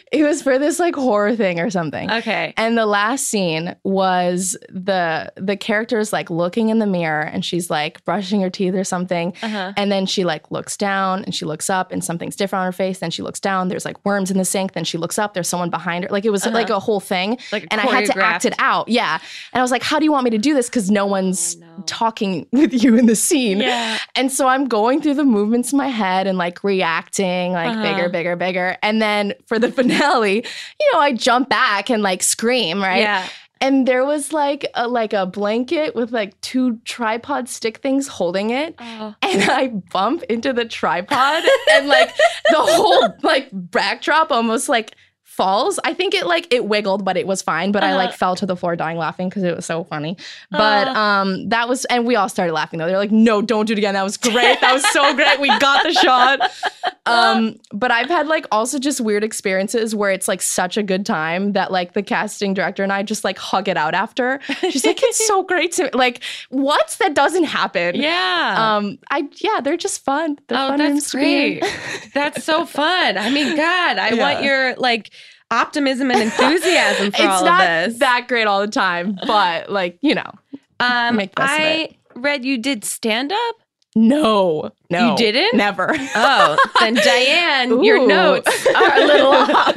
[0.12, 2.10] it was for this like horror thing or something.
[2.10, 2.54] Okay.
[2.56, 7.68] And the last scene was the the character's like looking in the mirror and she's
[7.70, 9.34] like brushing her teeth or something.
[9.42, 9.72] Uh-huh.
[9.76, 12.72] And then she like looks down and she looks up and something's different on her
[12.72, 12.98] face.
[13.00, 14.72] Then she looks down, there's like worms in the sink.
[14.72, 16.10] Then she looks up, there's someone behind her.
[16.10, 16.54] Like it was Uh-huh.
[16.54, 17.38] like a whole thing.
[17.52, 18.88] Like and I had to act it out.
[18.88, 19.18] Yeah.
[19.52, 20.69] And I was like, how do you want me to do this?
[20.70, 21.82] Because no one's Oh, no.
[21.86, 23.58] talking with you in the scene.
[23.60, 23.98] Yeah.
[24.14, 27.82] And so I'm going through the movements in my head and like reacting like Uh-huh.
[27.82, 28.76] bigger, bigger, bigger.
[28.82, 30.36] And then for the finale,
[30.80, 33.00] you know, I jump back and like scream, right?
[33.00, 33.28] Yeah.
[33.62, 38.48] And there was like a like a blanket with like two tripod stick things holding
[38.48, 38.74] it.
[38.78, 39.14] Oh.
[39.20, 42.14] And I bump into the tripod and like
[42.48, 44.92] the whole like backdrop almost like
[45.40, 45.80] falls.
[45.84, 47.72] I think it like it wiggled, but it was fine.
[47.72, 48.16] But I like Uh-huh.
[48.18, 50.16] fell to the floor dying laughing because it was so funny.
[50.50, 51.00] But Uh.
[51.00, 52.86] um that was and we all started laughing though.
[52.86, 53.94] They're like, no, don't do it again.
[53.94, 54.60] That was great.
[54.60, 55.40] That was so great.
[55.40, 56.38] We got the shot.
[57.06, 61.04] Um, but I've had like also just weird experiences where it's like such a good
[61.04, 64.38] time that like the casting director and I just like hug it out after.
[64.60, 66.96] She's like, it's so great to like what?
[67.00, 67.96] That doesn't happen.
[67.96, 68.54] Yeah.
[68.76, 70.38] Um, I yeah, they're just fun.
[70.46, 71.60] They're oh, fun that's rooms to be in.
[71.60, 72.10] great.
[72.14, 73.18] that's so fun.
[73.18, 75.10] I mean, God, I want your like
[75.50, 77.98] optimism and enthusiasm for it's all not of this.
[77.98, 80.32] that great all the time, but like you know,
[80.80, 83.59] um, make the best of I read you did stand up.
[83.96, 85.56] No, no, You didn't?
[85.56, 85.90] never.
[86.14, 89.74] Oh, then Diane, your notes are a little off.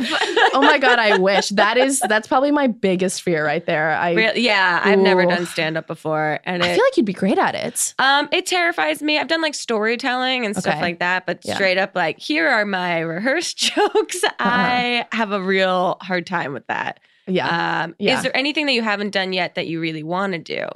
[0.54, 3.92] oh my god, I wish that is that's probably my biggest fear right there.
[3.92, 7.06] I Real- yeah, I've never done stand up before, and I it feel like you'd
[7.08, 7.96] be great at it.
[7.98, 9.18] um it terrifies me.
[9.18, 10.82] I've done like storytelling and stuff Okay.
[10.82, 11.56] like that, but Yeah.
[11.56, 14.24] straight up like here are my rehearsed jokes.
[14.40, 17.00] I have a real hard time with that.
[17.26, 17.84] Yeah.
[17.84, 18.18] Um, Yeah.
[18.18, 20.68] Is there anything that you haven't done yet that you really want to do?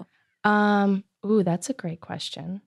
[0.50, 2.62] Um, ooh, that's a great question.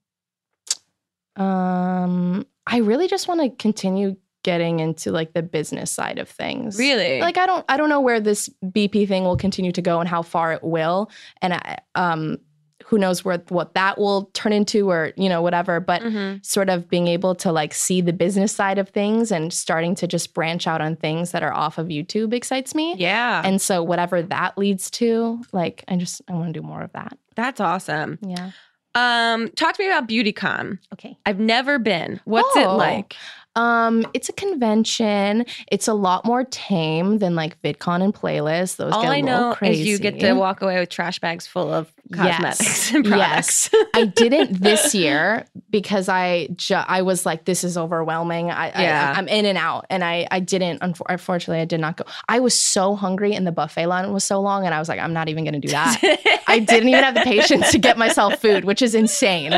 [1.40, 6.79] Um, I really just want to continue getting into like the business side of things.
[6.79, 7.20] Really?
[7.20, 10.09] Like I don't I don't know where this BP thing will continue to go and
[10.09, 11.11] how far it will.
[11.42, 12.38] And I, um
[12.87, 15.79] who knows where what that will turn into or, you know, whatever.
[15.79, 16.44] But Mhm.
[16.44, 20.07] sort of being able to like see the business side of things and starting to
[20.09, 22.94] just branch out on things that are off of YouTube excites me.
[22.96, 26.83] Yeah, And so whatever that leads to, like I just I want to do more
[26.83, 27.16] of that.
[27.37, 28.18] that's awesome.
[28.22, 28.50] Yeah.
[28.94, 30.79] Um, talk to me about BeautyCon.
[30.94, 31.16] Okay.
[31.26, 32.20] I've never been.
[32.24, 32.76] What's it Oh.
[32.76, 33.14] like?
[33.57, 35.44] Um, it's a convention.
[35.72, 38.76] It's a lot more tame than like VidCon and playlists.
[38.76, 39.83] Those All get a I know crazy.
[39.83, 42.59] is you get to walk away with trash bags full of Yes.
[42.59, 43.70] cosmetics and products.
[43.94, 48.51] I didn't this year because I ju- I was like, this is overwhelming.
[48.51, 49.12] I, Yeah.
[49.14, 50.81] I I'm in and out, and I I didn't.
[50.81, 52.05] Unfor- unfortunately, I did not go.
[52.29, 54.99] I was so hungry, and the buffet line was so long, and I was like,
[54.99, 56.01] I'm not even going to do that.
[56.49, 59.53] I didn't even have the patience to get myself food, which is insane.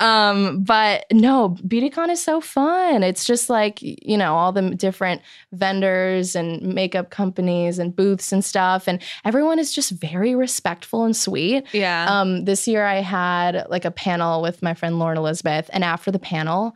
[0.00, 3.02] Um, but no, BeautyCon is so fun.
[3.02, 8.44] It's just like, you know, all the different vendors and makeup companies and booths and
[8.44, 8.86] stuff.
[8.86, 11.64] And everyone is just very respectful and sweet.
[11.72, 11.85] yeah.
[11.86, 15.70] Um, this year I had like a panel with my friend Lauren Elizabeth.
[15.72, 16.74] And after the panel,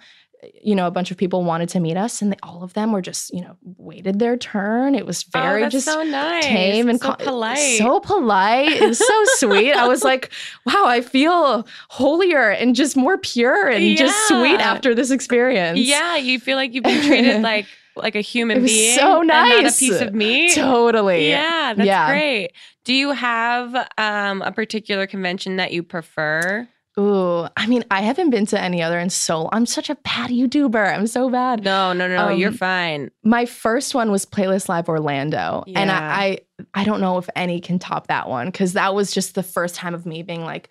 [0.62, 2.92] you know, a bunch of people wanted to meet us, and they, all of them
[2.92, 4.94] were just, you know, waited their turn.
[4.94, 6.44] It was very oh, just so nice.
[6.44, 7.78] tame and so co- polite.
[7.78, 8.72] So polite.
[8.72, 9.72] It was so sweet.
[9.72, 10.30] I was like,
[10.64, 15.78] wow, I feel holier and just more pure and just sweet after this experience.
[15.78, 17.66] yeah, you feel like you've been treated like
[18.02, 18.96] like a human being.
[18.98, 19.76] so and not nice.
[19.76, 20.54] a piece of meat.
[20.54, 21.28] Totally.
[21.28, 22.08] Yeah, that's Yeah.
[22.10, 22.52] great.
[22.84, 26.68] Do you have um, a particular convention that you prefer?
[26.98, 30.30] Ooh, I mean, I haven't been to any other in so I'm such a bad
[30.30, 30.92] YouTuber.
[30.94, 31.62] I'm so bad.
[31.64, 32.28] No, no, no.
[32.28, 32.34] No.
[32.34, 33.10] You're Um, fine.
[33.22, 35.62] My first one was Playlist Live Orlando.
[35.74, 36.38] And I, I
[36.74, 39.76] I don't know if any can top that one because that was just the first
[39.76, 40.68] time of me being like,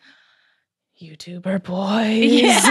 [1.01, 2.65] YouTuber boys.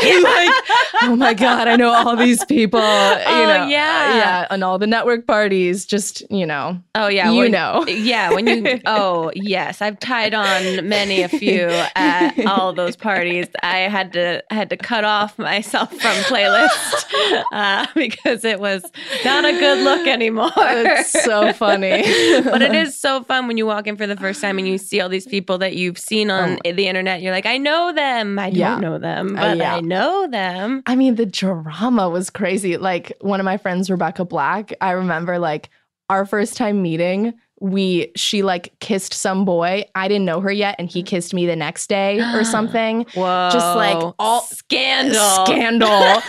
[0.00, 0.54] And like,
[1.02, 2.80] oh my God, I know all these people.
[2.80, 4.14] you Oh, know, yeah.
[4.16, 4.46] Yeah.
[4.50, 7.84] And all the network parties, just, you know, Oh yeah, you when- know.
[7.86, 13.46] Yeah, when you oh yes, I've tied on many a few at all those parties.
[13.62, 17.04] I had to had to cut off myself from playlist
[17.52, 18.82] uh, because it was
[19.26, 20.50] not a good look anymore.
[20.56, 22.02] It's so funny.
[22.44, 24.78] but it is so fun when you walk in for the first time and you
[24.78, 27.20] see all these people that you've seen on the internet.
[27.20, 28.38] You're like, I know them.
[28.38, 28.88] I don't Oh.
[28.90, 29.74] Know them, Uh, but yeah.
[29.76, 30.82] I know them.
[30.86, 32.76] I mean, the drama was crazy.
[32.76, 35.68] Like one of my friends, Rebecca Black, I remember like
[36.10, 39.84] our first time meeting, we she like kissed some boy.
[39.96, 43.04] I didn't know her yet, and he kissed me the next day or something.
[43.14, 43.50] Whoa!
[43.52, 45.88] Just like all scandal, scandal.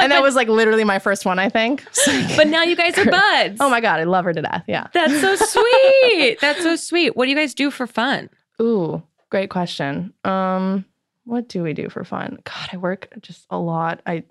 [0.00, 1.84] and that was like literally my first one, I think.
[2.36, 3.58] But now you guys are buds.
[3.60, 4.62] oh my god, I love her to death.
[4.68, 4.86] Yeah.
[4.92, 6.38] That's so sweet.
[6.40, 7.16] That's so sweet.
[7.16, 8.30] What do you guys do for fun?
[8.62, 9.02] Ooh.
[9.36, 10.14] Great question.
[10.24, 10.86] Um,
[11.24, 12.38] what do we do for fun?
[12.44, 14.00] God, I work just a lot.
[14.06, 14.22] I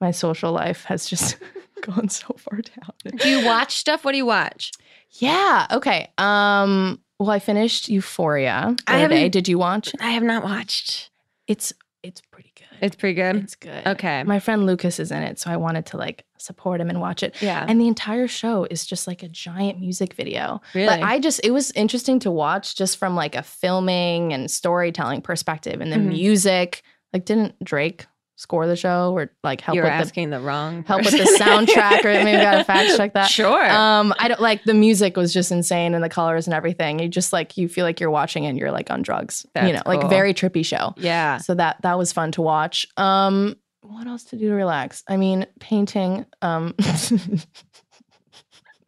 [0.00, 1.36] my social life has just
[1.82, 3.16] gone so far down.
[3.18, 4.04] Do you watch stuff?
[4.04, 4.72] What do you watch?
[5.12, 5.68] Yeah.
[5.70, 6.10] Okay.
[6.18, 7.00] Um.
[7.20, 9.14] Well, I finished Euphoria the I other day.
[9.20, 9.92] haven't- Did you watch?
[10.00, 11.10] I have not watched.
[11.46, 11.72] It's
[12.02, 12.50] it's pretty.
[12.84, 13.36] It's pretty good.
[13.36, 13.86] It's good.
[13.86, 14.22] Okay.
[14.24, 17.22] My friend Lucas is in it, so I wanted to like support him and watch
[17.22, 17.34] it.
[17.40, 17.64] Yeah.
[17.66, 20.60] And the entire show is just like a giant music video.
[20.74, 20.88] Really?
[20.88, 25.22] But I just it was interesting to watch just from like a filming and storytelling
[25.22, 26.08] perspective and the Mhm.
[26.08, 26.82] music.
[27.12, 28.06] Like didn't Drake
[28.36, 30.82] score the show or like help You're with asking the, wrong.
[30.82, 33.28] the help with the soundtrack or maybe gotta fact check that.
[33.28, 33.70] Sure.
[33.70, 36.98] Um, I don't like the music was just insane and the colors and everything.
[36.98, 39.44] You just like you feel like you're watching and you're like on drugs.
[39.44, 40.94] you That's know, like very trippy show.
[40.96, 41.38] yeah.
[41.38, 42.86] So that that was fun to watch.
[42.96, 45.04] Um, what else to do to relax?
[45.08, 46.24] I mean, painting.
[46.42, 46.74] Um,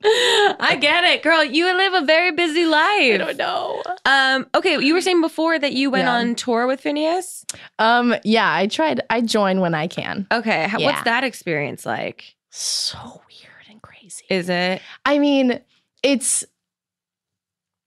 [0.09, 1.43] I get it, girl.
[1.45, 3.15] You live a very busy life.
[3.15, 3.83] I don't know.
[4.05, 6.15] Um, okay, you were saying before that you went Yeah.
[6.17, 7.45] on tour with Finneas.
[7.79, 9.01] Um, yeah, I tried.
[9.11, 10.27] I join when I can.
[10.33, 10.87] Okay, Yeah.
[10.87, 12.37] what's that experience like?
[12.51, 12.99] So
[13.29, 14.25] weird and crazy.
[14.31, 14.81] Is it?
[15.05, 15.61] I mean,
[16.03, 16.45] it's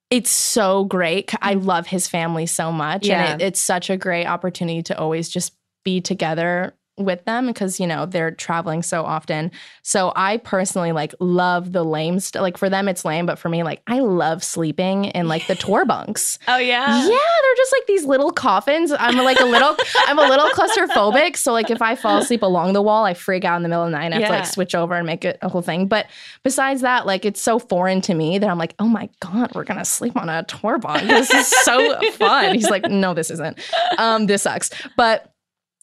[0.10, 1.34] it's so great.
[1.42, 3.24] I love his family so much, Yeah.
[3.34, 5.54] and it, it's such a great opportunity to always just
[5.86, 9.52] be together with them because you know they're traveling so often.
[9.82, 12.42] So I personally like love the lame stuff.
[12.42, 15.56] Like for them, it's lame, but for me, like I love sleeping in like the
[15.56, 16.38] tour bunks.
[16.48, 18.92] Oh Yeah, yeah, they're just like these little coffins.
[18.92, 19.76] I'm like a little,
[20.08, 21.38] I'm a little claustrophobic.
[21.38, 23.84] So like if I fall asleep along the wall, I freak out in the middle
[23.86, 24.06] of the night.
[24.06, 25.88] And I have to like switch over and make it a whole thing.
[25.88, 26.08] But
[26.44, 29.64] besides that, like it's so foreign to me that I'm like, oh my god, we're
[29.64, 31.04] gonna sleep on a tour bunk.
[31.08, 32.56] This is so fun.
[32.56, 33.60] He's like, no, this isn't.
[33.98, 34.70] Um, this sucks.
[34.98, 35.32] But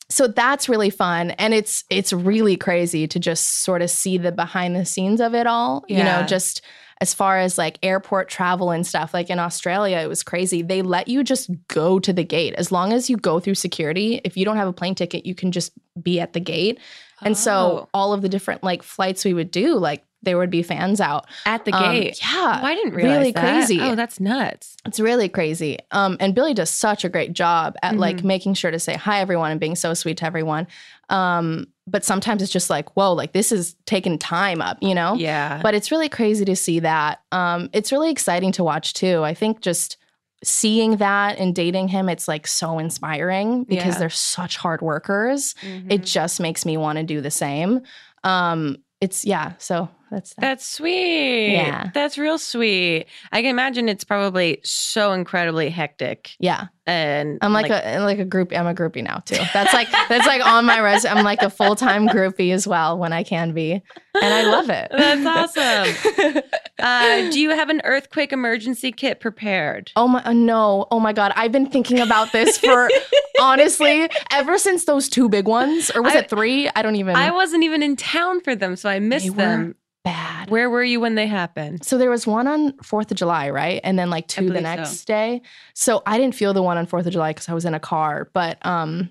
[0.09, 1.33] so that's really fun.
[1.33, 5.35] And it's it's really crazy to just sort of see the behind the scenes of
[5.35, 6.63] it all you know just
[7.03, 9.13] as far as like airport travel and stuff.
[9.13, 10.63] Like in australia it was crazy.
[10.63, 12.55] They let you just go to the gate.
[12.55, 15.35] As long as you go through security if you don't have a plane ticket you
[15.35, 16.79] can just be at the gate.
[17.23, 17.89] And so Oh.
[17.93, 21.25] all of the different like flights we would do like there would be fans out
[21.47, 22.21] at the Um, gate.
[22.21, 23.41] yeah Oh, I didn't realize really that.
[23.41, 23.81] crazy.
[23.81, 24.77] Oh, that's nuts.
[24.85, 25.79] it's really crazy.
[25.93, 28.25] Um, and Billie does such a great job at like Mhm.
[28.25, 30.67] making sure to say hi everyone and being so sweet to everyone.
[31.09, 35.15] Um, but sometimes it's just like, whoa, like this is taking time up, you know?
[35.15, 35.61] Yeah.
[35.63, 37.21] But it's really crazy to see that.
[37.33, 39.23] Um, it's really exciting to watch too.
[39.25, 39.97] I think just
[40.45, 43.99] seeing that and dating him, it's like so inspiring because Yeah.
[44.01, 45.55] they're such hard workers.
[45.63, 45.91] Mhm.
[45.93, 47.81] It just makes me want to do the same.
[48.25, 50.41] Um, it's yeah, so that's that.
[50.41, 51.53] That's sweet.
[51.53, 51.91] Yeah.
[51.93, 53.07] That's real sweet.
[53.33, 56.33] I can imagine it's probably so incredibly hectic.
[56.39, 56.67] yeah.
[56.89, 58.53] And I'm like, a like a group.
[58.53, 59.43] I'm a groupie now too.
[59.53, 61.15] That's like that's like on my resume.
[61.15, 63.83] I'm like a full time groupie as well when I can be, and
[64.15, 64.93] I love it.
[64.93, 66.43] That's awesome.
[66.79, 69.91] uh, do you have an earthquake emergency kit prepared?
[69.97, 70.87] oh my uh, no!
[70.93, 71.33] Oh my god!
[71.35, 72.89] I've been thinking about this for
[73.41, 76.71] honestly ever since those two big ones, or was I- it three?
[76.77, 77.17] I don't even.
[77.17, 79.75] I wasn't even in town for them, so I missed them.
[80.07, 80.51] Bad.
[80.51, 81.85] Where were you when they happened?
[81.85, 85.01] So there was one on Fourth of July, right, and then like two the next
[85.01, 85.05] so.
[85.07, 85.43] day.
[85.75, 87.81] So I didn't feel the one on Fourth of July because I was in a
[87.81, 89.11] car, but um,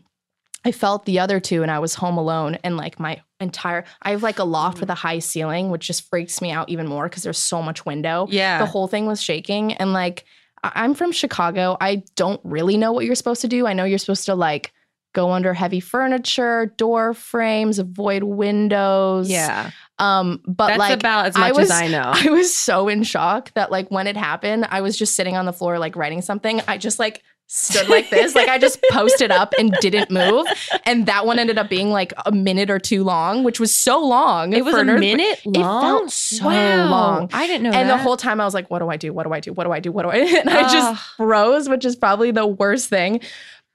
[0.64, 4.12] I felt the other two, and I was home alone, and like my entire I
[4.12, 7.10] have like a loft with a high ceiling, which just freaks me out even more
[7.10, 8.28] because there's so much window.
[8.30, 8.60] Yeah.
[8.60, 10.24] The whole thing was shaking, and like
[10.64, 11.76] I'm from Chicago.
[11.82, 13.68] I don't really know what you're supposed to do.
[13.68, 14.72] I know you're supposed to like
[15.16, 19.30] go under heavy furniture, door frames, avoid windows.
[19.30, 19.72] yeah.
[19.98, 22.04] Um, but That's like about as I much was- as I know.
[22.14, 25.46] I was so in shock that like when it happened, I was just sitting on
[25.46, 26.62] the floor like writing something.
[26.68, 30.48] I just like stood like this, like I just posted up and didn't move.
[30.86, 34.04] And that one ended up being like a minute or two long, which was so
[34.04, 34.52] long.
[34.52, 35.82] it was a minute It long.
[35.82, 36.90] felt so Wow.
[36.90, 37.30] long.
[37.32, 37.98] I didn't know And that.
[37.98, 39.14] the whole time I was like, what do I do?
[39.14, 39.54] What do I do?
[39.54, 39.92] What do I do?
[39.94, 40.38] What do I do?
[40.40, 43.22] And I just froze, which is probably the worst thing.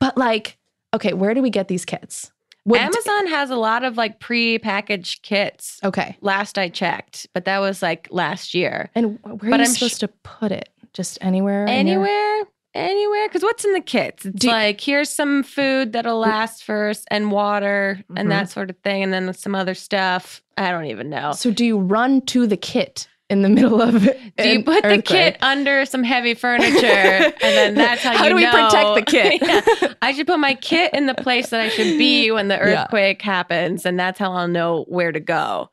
[0.01, 0.59] But like,
[0.95, 2.31] okay, where do we get these kits?
[2.65, 5.79] What- Amazon has a lot of like pre-packaged kits.
[5.83, 6.17] Okay.
[6.21, 8.91] Last I checked, but that was like last year.
[8.95, 10.69] And where But are you I'm sh- supposed to put it?
[10.93, 11.61] Just anywhere?
[11.61, 12.43] your- Anywhere,
[12.75, 13.29] anywhere.
[13.29, 14.27] Because what's in the kits?
[14.27, 18.21] It's Do- like here's some food that'll last first, and water, Mhm.
[18.21, 20.43] and that sort of thing, and then some other stuff.
[20.59, 21.33] I don't even know.
[21.33, 24.21] So do you run to the kit in the middle of it?
[24.37, 28.25] Do you put the kit under some heavy furniture, and then that's how, you How
[28.25, 29.43] you do we know- protect the kit?
[29.83, 29.95] Yeah.
[30.03, 32.83] I should put my kit in the place that I should be when the Yeah.
[32.85, 35.71] earthquake happens, and that's how I'll know where to go.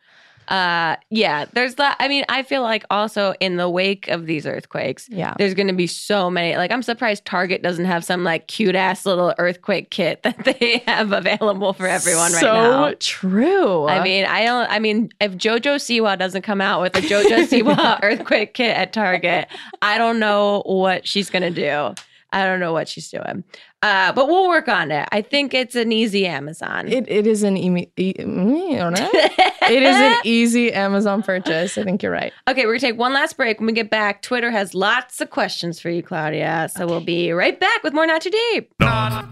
[0.48, 1.98] Uh, yeah, there's that.
[2.00, 5.34] I mean, I feel like also in the wake of these earthquakes, Yeah.
[5.38, 6.56] there's going to be so many.
[6.56, 10.84] Like, I'm surprised Target doesn't have some like cute ass little earthquake kit that they
[10.88, 12.54] have available for everyone right so
[12.90, 12.94] now.
[13.00, 13.88] true.
[13.88, 14.70] I mean, I don't.
[14.72, 18.94] I mean, if JoJo Siwa doesn't come out with a JoJo Siwa earthquake kit at
[18.94, 19.48] Target,
[19.82, 21.94] I don't know what she's gonna do.
[22.34, 23.44] I don't know what she's doing.
[23.82, 25.08] Uh, but we'll work on it.
[25.12, 26.88] I think it's an easy Amazon.
[26.88, 31.78] It, it is an e- e- it is an easy Amazon purchase.
[31.78, 32.34] I think you're right.
[32.50, 33.60] Okay, we're gonna take one last break.
[33.60, 36.70] When we get back, Twitter has lots of questions for you, Claudia.
[36.76, 38.74] So we'll be right back with more Not Too Deep.
[38.80, 39.26] Not.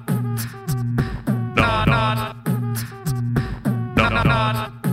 [1.56, 1.88] Not.
[4.26, 4.85] Not.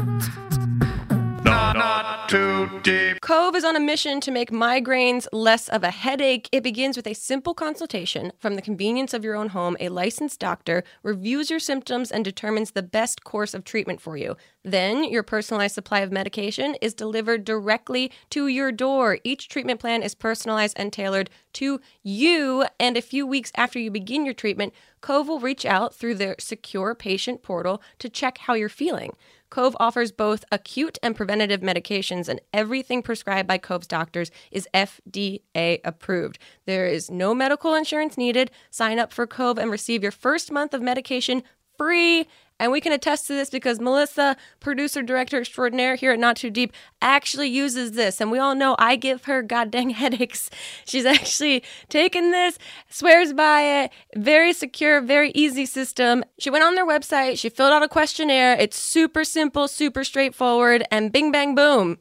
[1.53, 1.77] Not.
[1.77, 2.29] Not.
[2.31, 3.21] Too deep.
[3.21, 6.49] Cove is on a mission to make migraines less of a headache.
[6.51, 9.77] It begins with a simple consultation from the convenience of your own home.
[9.79, 14.35] A licensed doctor reviews your symptoms and determines the best course of treatment for you.
[14.65, 19.19] Then, your personalized supply of medication is delivered directly to your door.
[19.23, 22.65] Each treatment plan is personalized and tailored to you.
[22.81, 24.73] And a few weeks after you begin your treatment,
[25.03, 29.13] Cove will reach out through their secure patient portal to check how you're feeling.
[29.53, 35.79] Cove offers both acute and preventative medications, and everything prescribed by Cove's doctors is FDA
[35.85, 36.39] approved.
[36.65, 38.51] There is no medical insurance needed.
[38.71, 41.43] Sign up for Cove and receive your first month of medication
[41.79, 42.27] free.
[42.63, 46.49] And we can attest to this because Melissa, producer director extraordinaire here at Not Too
[46.49, 48.21] Deep, actually uses this.
[48.21, 50.49] And we all know I give her goddamn headaches.
[50.85, 52.59] She's actually taken this,
[52.89, 53.91] swears by it.
[54.15, 56.25] Very secure, very easy system.
[56.39, 58.55] She went on their website, she filled out a questionnaire.
[58.55, 61.99] It's super simple, super straightforward, and bing, bang, boom.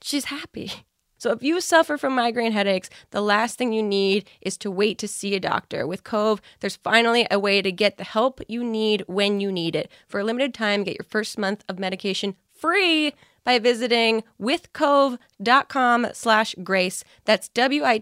[0.00, 0.72] She's happy.
[1.22, 4.98] So if you suffer from migraine headaches, the last thing you need is to wait
[4.98, 5.86] to see a doctor.
[5.86, 9.76] With Cove, there's finally a way to get the help you need when you need
[9.76, 9.88] it.
[10.08, 13.14] For a limited time, get your first month of medication free
[13.44, 17.04] by visiting withcove.com slash grace.
[17.24, 17.98] That's W-I-T-H-C-O-V-E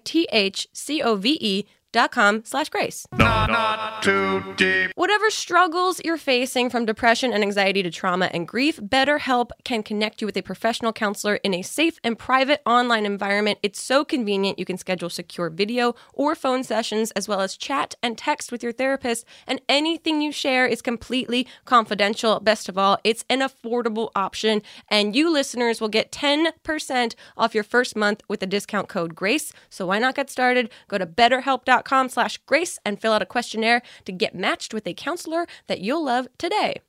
[1.92, 3.06] dot com slash grace.
[3.12, 3.50] Not.
[3.50, 4.92] Not too deep.
[4.94, 10.20] Whatever struggles you're facing from depression and anxiety to trauma and grief, BetterHelp can connect
[10.20, 13.58] you with a professional counselor in a safe and private online environment.
[13.62, 14.58] It's so convenient.
[14.58, 18.62] You can schedule secure video or phone sessions, as well as chat and text with
[18.62, 22.40] your therapist, and anything you share is completely confidential.
[22.40, 27.64] Best of all, it's an affordable option, and you listeners will get 10% off your
[27.64, 29.52] first month with the discount code GRACE.
[29.68, 30.70] So why not get started?
[30.88, 34.94] Go to betterhelp.com slash grace and fill out a questionnaire to get matched with a
[34.94, 36.80] counselor that you'll love today.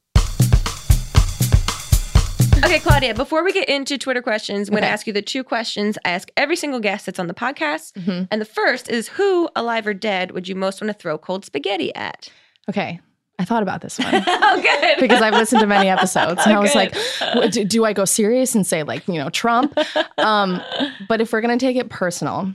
[2.63, 4.93] Okay, Claudia, before we get into Twitter questions, I'm going to Okay.
[4.93, 7.93] ask you the two questions I ask every single guest that's on the podcast.
[7.93, 8.27] Mhm.
[8.29, 11.43] And the first is Who, alive or dead, would you most want to throw cold
[11.43, 12.29] spaghetti at?
[12.69, 12.99] Okay.
[13.39, 14.13] I thought about this one.
[14.27, 14.97] oh, good.
[14.99, 16.93] because I've listened to many episodes and I was Good.
[17.41, 19.75] like, do, do I go serious and say like, you know, Trump?
[20.19, 20.61] Um,
[21.07, 22.53] but if we're going to take it personal,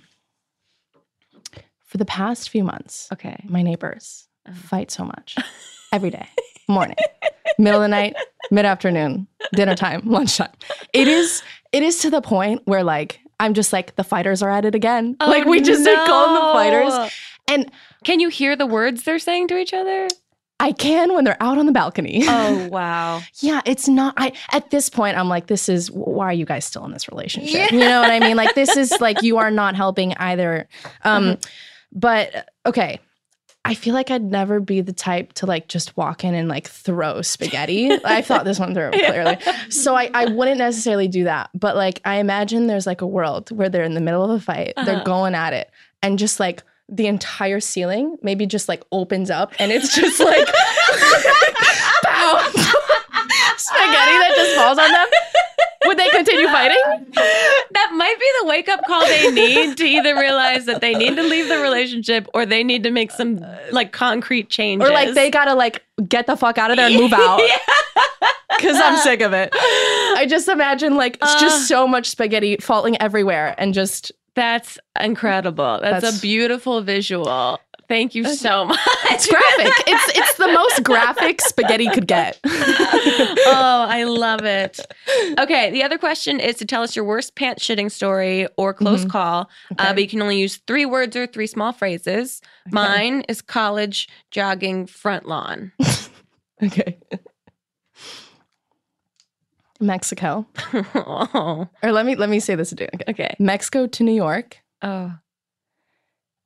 [1.97, 3.43] for the past few months, okay.
[3.49, 5.35] my neighbors fight so much
[5.93, 6.29] every day,
[6.69, 6.97] morning,
[7.59, 8.15] middle of the night,
[8.51, 10.53] mid afternoon, dinner time, lunchtime.
[10.93, 11.43] It is,
[11.73, 14.75] it is to the point where like, I'm just like, the fighters are at it
[14.75, 15.17] again.
[15.21, 17.13] Oh, like we just like call them the fighters.
[17.49, 17.73] And
[18.05, 20.09] Can you hear the words they're saying to each other?
[20.59, 22.25] I can when they're out on the balcony.
[22.27, 23.23] Oh, wow.
[23.41, 24.15] Yeah, it's not.
[24.17, 27.09] I at this point, I'm like, this is why are you guys still in this
[27.09, 27.73] relationship?
[27.73, 28.37] You know what I mean?
[28.37, 30.67] Like, this is like you are not helping either.
[31.05, 31.37] Um,
[31.93, 33.01] but okay,
[33.65, 36.69] I feel like I'd never be the type to like just walk in and like
[36.69, 37.91] throw spaghetti.
[38.05, 39.39] I thought this one through clearly,
[39.71, 41.51] so I I wouldn't necessarily do that.
[41.55, 44.41] But like, I imagine there's like a world where they're in the middle of a
[44.41, 44.87] fight, Uh-huh.
[44.87, 45.71] they're going at it,
[46.03, 46.63] and just like.
[46.89, 50.47] The entire ceiling maybe just like opens up and it's just like
[52.05, 52.39] pow
[53.57, 55.09] spaghetti that just falls on them.
[55.87, 56.79] Would they continue fighting?
[57.73, 61.17] That might be the wake up call they need to either realize that they need
[61.17, 63.41] to leave the relationship or they need to make some
[63.73, 64.89] like concrete changes.
[64.89, 67.41] Or like they gotta like get the fuck out of there and move out.
[68.61, 69.51] Cause I'm sick of it.
[69.55, 75.79] I just imagine like it's just so much spaghetti falling everywhere and just That's incredible.
[75.81, 77.61] That's, That's- a beautiful visual.
[77.89, 78.79] Thank you so much.
[79.11, 79.73] it's graphic.
[79.87, 82.39] it's it's the most graphic spaghetti could get.
[82.45, 84.81] oh, I love it.
[85.39, 89.05] Okay, the other question is to tell us your worst pants shitting story or close
[89.05, 89.11] Mhm.
[89.11, 89.93] call, uh, Okay.
[89.95, 92.41] but you can only use three words or three small phrases.
[92.71, 95.73] Mine is college jogging front lawn.
[96.63, 96.97] Okay.
[99.79, 100.47] Mexico.
[100.95, 102.89] oh, Or let me let me say this again.
[102.95, 103.05] Okay.
[103.11, 103.37] okay.
[103.39, 104.59] Mexico to New York.
[104.83, 105.13] Oh,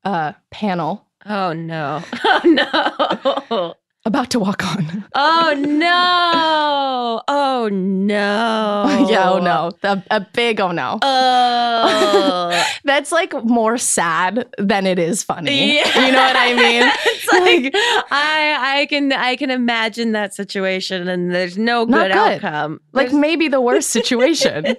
[0.04, 1.06] Uh panel.
[1.26, 2.02] Oh no.
[2.24, 3.74] Oh no.
[4.06, 5.04] About to walk on.
[5.14, 7.22] Oh no.
[7.28, 9.06] Oh no.
[9.10, 9.72] yeah, oh no.
[9.82, 10.98] A, a big oh no.
[11.02, 12.64] Oh.
[12.84, 15.76] That's like more sad than it is funny.
[15.76, 16.06] Yeah.
[16.06, 16.90] You know what I mean?
[17.04, 17.72] it's like
[18.10, 22.12] I I can I can imagine that situation and there's no good, good.
[22.12, 22.80] outcome.
[22.92, 24.76] Like There's- maybe the worst situation.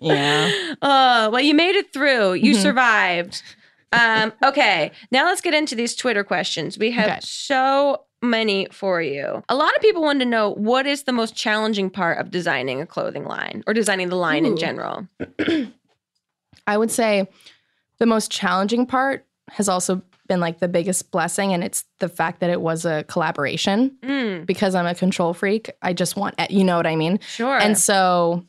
[0.00, 0.50] yeah.
[0.80, 2.32] Oh, well you made it through.
[2.34, 2.62] You Mhm.
[2.62, 3.42] survived.
[3.92, 6.78] Um, okay, now let's get into these Twitter questions.
[6.78, 7.18] We have Okay.
[7.22, 9.42] so many for you.
[9.48, 12.80] A lot of people want to know what is the most challenging part of designing
[12.80, 15.06] a clothing line or designing the line in general.
[16.66, 17.28] I would say
[17.98, 22.40] the most challenging part has also been like the biggest blessing, and it's the fact
[22.40, 23.94] that it was a collaboration.
[24.02, 27.20] Mm, Because I'm a control freak, I just want, you know what I mean?
[27.20, 27.58] sure.
[27.58, 28.42] And so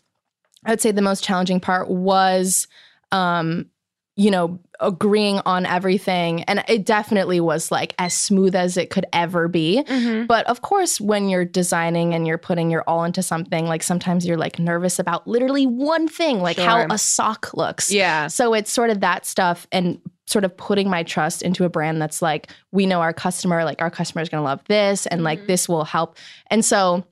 [0.66, 2.68] I would say the most challenging part was,
[3.12, 3.70] um,
[4.18, 6.44] you know, agreeing on everything.
[6.44, 9.84] And it definitely was like as smooth as it could ever be.
[9.88, 10.26] Mhm.
[10.28, 14.26] But of course, when you're designing and you're putting your all into something, like sometimes
[14.26, 16.66] you're like nervous about literally one thing, like Sure.
[16.66, 17.92] how a sock looks.
[17.92, 18.28] yeah.
[18.28, 22.02] So it's sort of that stuff and sort of putting my trust into a brand
[22.02, 25.24] that's like, we know our customer, like our customer is going to love this and
[25.24, 25.48] like Mhm.
[25.48, 26.18] this will help.
[26.50, 27.04] And so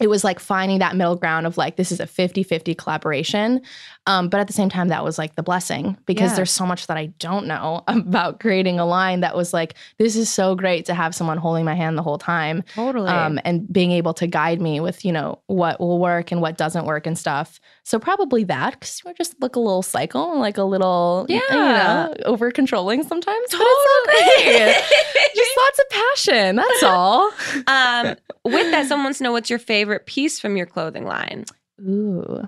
[0.00, 3.60] it was like finding that middle ground of like, this is a 50 50 collaboration.
[4.08, 6.36] Um, but at the same time, that was like the blessing because Yeah.
[6.36, 10.14] there's so much that I don't know about creating a line that was like, this
[10.14, 13.08] is so great to have someone holding my hand the whole time Totally.
[13.08, 16.56] um, and being able to guide me with you know what will work and what
[16.56, 17.58] doesn't work and stuff.
[17.82, 21.72] So probably that because we're just like a little cycle, like a little you Yeah.
[22.08, 23.46] know, over controlling sometimes.
[23.50, 26.56] But it's so just lots of passion.
[26.56, 27.32] That's all.
[27.66, 31.44] um, with that, someone wants to know what's your favorite piece from your clothing line.
[31.80, 32.46] Ooh,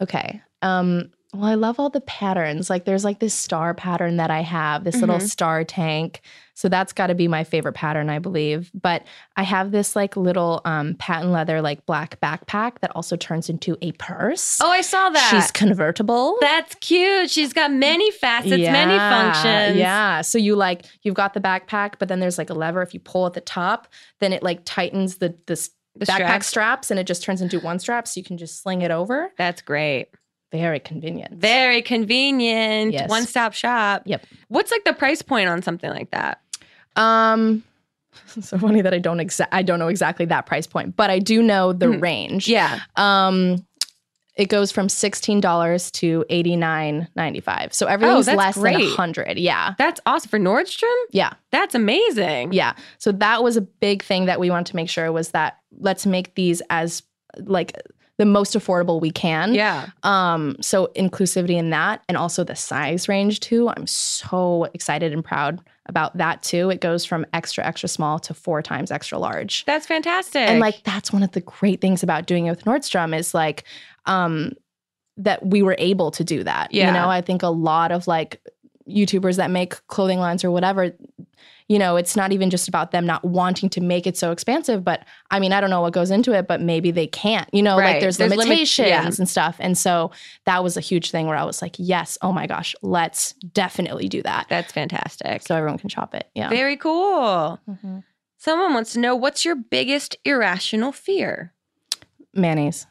[0.00, 0.40] okay.
[0.62, 2.70] Um, well, I love all the patterns.
[2.70, 5.28] Like there's like this star pattern that I have, this little Mhm.
[5.28, 6.22] star tank.
[6.54, 8.70] So that's got to be my favorite pattern, I believe.
[8.74, 9.04] But
[9.36, 13.76] I have this like little um, patent leather, like black backpack that also turns into
[13.82, 14.58] a purse.
[14.60, 15.28] Oh, I saw that.
[15.30, 16.38] She's convertible.
[16.40, 17.30] That's cute.
[17.30, 19.76] She's got many facets, many functions.
[19.76, 20.22] Yeah.
[20.22, 22.80] So you like you've got the backpack, but then there's like a lever.
[22.80, 23.86] If you pull at the top,
[24.20, 26.46] then it like tightens the the s- The backpack straps.
[26.46, 29.30] straps, and it just turns into one strap, so you can just sling it over.
[29.38, 30.08] That's great.
[30.52, 31.34] Very convenient.
[31.34, 32.92] Very convenient.
[32.92, 33.10] Yes.
[33.10, 34.02] One stop shop.
[34.06, 34.24] Yep.
[34.48, 36.40] What's like the price point on something like that?
[36.96, 37.62] Um,
[38.40, 41.18] so funny that I don't exa- I don't know exactly that price point, but I
[41.18, 42.00] do know the Mhm.
[42.02, 42.48] range.
[42.48, 42.80] Yeah.
[42.96, 43.64] Um,
[44.38, 47.74] it goes from sixteen dollars to eighty nine ninety five.
[47.74, 48.92] So everything's that's less than great.
[48.92, 49.38] a hundred.
[49.38, 50.94] Yeah, That's awesome for Nordstrom.
[51.10, 52.52] yeah, That's amazing.
[52.54, 52.72] yeah.
[52.96, 56.06] So that was a big thing that we wanted to make sure was that let's
[56.06, 57.02] make these as
[57.40, 57.76] like
[58.16, 59.54] the most affordable we can.
[59.54, 59.90] Yeah.
[60.02, 63.68] Um, so inclusivity in that and also the size range too.
[63.68, 66.70] I'm so excited and proud about that too.
[66.70, 69.64] It goes from extra, extra small to four times extra large.
[69.64, 70.42] That's fantastic.
[70.42, 73.64] And like that's one of the great things about doing it with Nordstrom is like
[74.06, 74.52] um
[75.16, 76.72] that we were able to do that.
[76.72, 76.88] Yeah.
[76.88, 78.40] You know, I think a lot of like
[78.88, 80.92] YouTubers that make clothing lines or whatever,
[81.68, 84.82] you know, it's not even just about them not wanting to make it so expansive,
[84.82, 87.48] but I mean, I don't know what goes into it, but maybe they can't.
[87.52, 87.92] You know, Right.
[87.92, 89.10] like there's, There's limit- limitations yeah.
[89.18, 89.56] and stuff.
[89.58, 90.10] And so
[90.46, 94.08] that was a huge thing where I was like, yes, oh my gosh, let's definitely
[94.08, 94.46] do that.
[94.48, 95.42] That's fantastic.
[95.42, 96.28] So everyone can shop it.
[96.34, 96.48] Yeah.
[96.48, 97.60] Very cool.
[97.68, 98.02] Mhm.
[98.38, 101.52] Someone wants to know what's your biggest irrational fear?
[102.34, 102.86] Mayonnaise.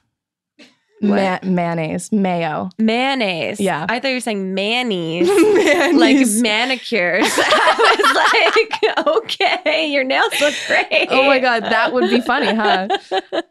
[1.01, 2.69] Ma- mayonnaise, mayo.
[2.77, 3.59] Mayonnaise.
[3.59, 3.85] Yeah.
[3.87, 5.27] I thought you were saying mayonnaise.
[5.95, 7.25] like manicures.
[7.37, 11.07] I was like, okay, your nails look great.
[11.09, 12.87] Oh my god, that would be funny, huh?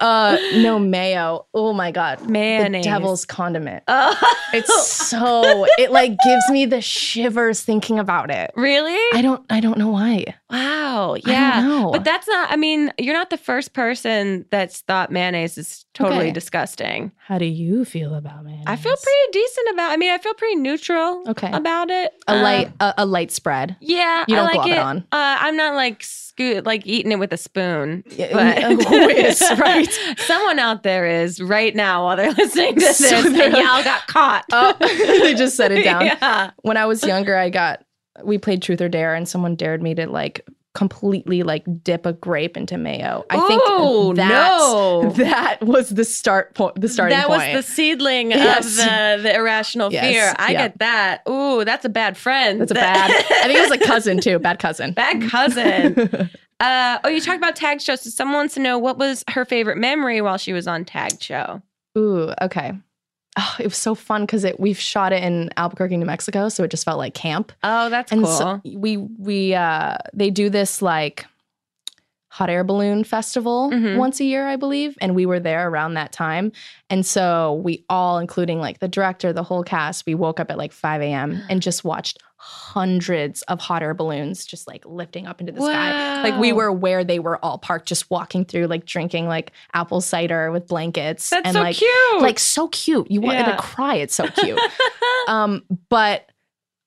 [0.01, 1.47] Uh, no mayo.
[1.55, 2.85] Oh my god, Mayonnaise.
[2.85, 3.85] the devil's condiment.
[3.89, 4.17] Oh.
[4.53, 8.51] It's so it like gives me the shivers thinking about it.
[8.57, 8.97] really?
[9.17, 10.25] I don't I don't know why.
[10.51, 11.15] Wow.
[11.15, 11.89] I Yeah.
[11.93, 16.27] But that's not, I mean, you're not the first person that's thought mayonnaise is totally
[16.27, 16.31] Okay.
[16.33, 17.13] disgusting.
[17.17, 18.65] How do you feel about mayonnaise?
[18.67, 21.51] I feel pretty decent about I mean, I feel pretty neutral Okay.
[21.53, 22.13] about it.
[22.29, 23.77] a Uh, light a, a light spread.
[23.81, 24.73] Yeah, You I don't like glob it.
[24.73, 24.97] it on.
[25.13, 28.05] Uh, I'm not like scoot like eating it with a spoon.
[28.11, 29.89] Yeah, But is, right?
[30.19, 33.83] Someone out there is right now while they're listening to this, So and like- y'all
[33.85, 34.45] got caught.
[34.53, 36.07] Oh, they just set it down.
[36.07, 36.51] yeah.
[36.63, 37.83] When I was younger, I got
[38.25, 42.13] we played truth or dare, and someone dared me to like completely like dip a
[42.13, 43.25] grape into mayo.
[43.31, 43.49] I Oh,
[44.13, 45.11] think that no.
[45.25, 46.79] that was the start point.
[46.79, 47.55] The starting that point.
[47.55, 48.67] was the seedling Yes.
[48.79, 50.35] of the, the irrational Yes, fear.
[50.39, 50.69] I yeah.
[50.69, 51.23] get that.
[51.29, 52.61] Ooh, that's a bad friend.
[52.61, 53.11] That's a bad.
[53.11, 54.39] I think it was a cousin too.
[54.39, 54.93] Bad cousin.
[54.95, 56.29] bad cousin.
[56.61, 58.03] uh, oh, you talked about tag shows.
[58.03, 61.23] So someone wants to know what was her favorite memory while she was on tag
[61.23, 61.63] show.
[61.97, 62.73] Ooh, okay.
[63.39, 66.65] Oh, it was so fun because it we've shot it in Albuquerque, New Mexico, so
[66.65, 67.53] it just felt like camp.
[67.63, 68.33] Oh, that's and cool.
[68.33, 71.27] so we we uh they do this like
[72.29, 73.97] hot air balloon festival Mhm.
[73.97, 76.53] once a year i believe and we were there around that time
[76.91, 80.59] and so we all including like the director the whole cast we woke up at
[80.59, 85.41] like 5 a.m and just watched hundreds of hot air balloons just like lifting up
[85.41, 88.85] into the sky like we were where they were all parked just walking through like
[88.85, 92.21] drinking like apple cider with blankets That's and so like cute.
[92.23, 93.57] like so cute you wanted Yeah.
[93.57, 94.61] to cry it's so cute
[95.29, 96.31] um but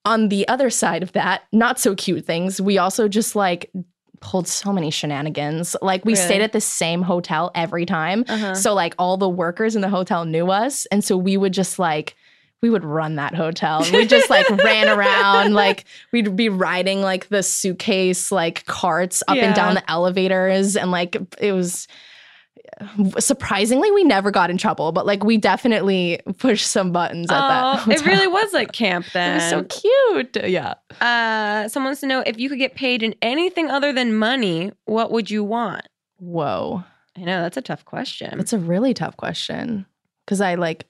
[0.06, 3.70] on the other side of that, not so cute things, we also just like
[4.20, 5.76] pulled so many shenanigans.
[5.82, 6.24] Like we Really?
[6.24, 8.24] stayed at the same hotel every time.
[8.26, 8.54] Uh-huh.
[8.54, 10.86] So like all the workers in the hotel knew us.
[10.86, 12.16] And so we would just like
[12.62, 13.84] we would run that hotel.
[13.92, 19.36] We just like ran around, like we'd be riding like the suitcase like carts up
[19.36, 19.46] Yeah.
[19.46, 20.76] and down the elevators.
[20.76, 21.88] And like it was
[23.18, 27.84] surprisingly we never got in trouble, but like we definitely pushed some buttons at that.
[27.86, 29.32] Oh, it really was like camp then.
[29.32, 30.36] It was so cute.
[30.48, 30.74] Yeah.
[31.00, 34.72] uh, someone wants to know if you could get paid in anything other than money,
[34.84, 35.86] what would you want?
[36.18, 36.84] Whoa.
[37.16, 38.38] I know that's a tough question.
[38.40, 39.86] It's a really tough question.
[40.26, 40.86] Cause I like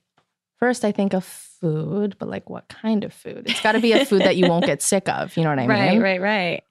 [0.59, 3.45] first I think of food, but like what kind of food?
[3.47, 5.37] It's gotta be a food that you won't get sick of.
[5.37, 6.01] You know what I right, mean?
[6.01, 6.41] right, right.
[6.53, 6.63] Right.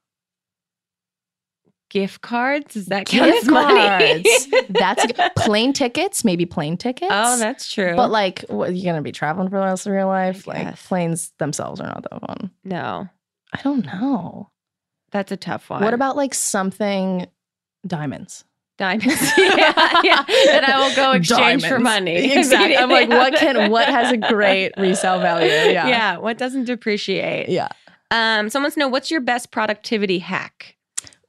[1.89, 2.75] Gift cards?
[2.75, 4.47] Is that Gift cards.
[4.69, 5.31] That's good.
[5.35, 7.09] plane tickets, maybe plane tickets.
[7.11, 7.95] oh, that's true.
[7.95, 10.45] but like what you're gonna be traveling for the rest of your life?
[10.45, 12.51] Like planes themselves are not that fun.
[12.63, 13.09] no,
[13.53, 14.51] I don't know.
[15.11, 15.81] that's a tough one.
[15.83, 17.25] What about like something
[17.87, 18.43] diamonds?
[18.79, 19.31] Diamonds?
[19.37, 20.23] yeah, yeah.
[20.23, 22.31] That I will go exchange for money.
[22.39, 22.75] Exactly.
[22.75, 25.47] I'm like, what can what has a great resale value?
[25.47, 25.87] Yeah.
[25.87, 26.17] Yeah.
[26.17, 27.49] What doesn't depreciate?
[27.49, 27.67] Yeah.
[28.11, 30.75] Um, someone wants to know what's your best productivity hack?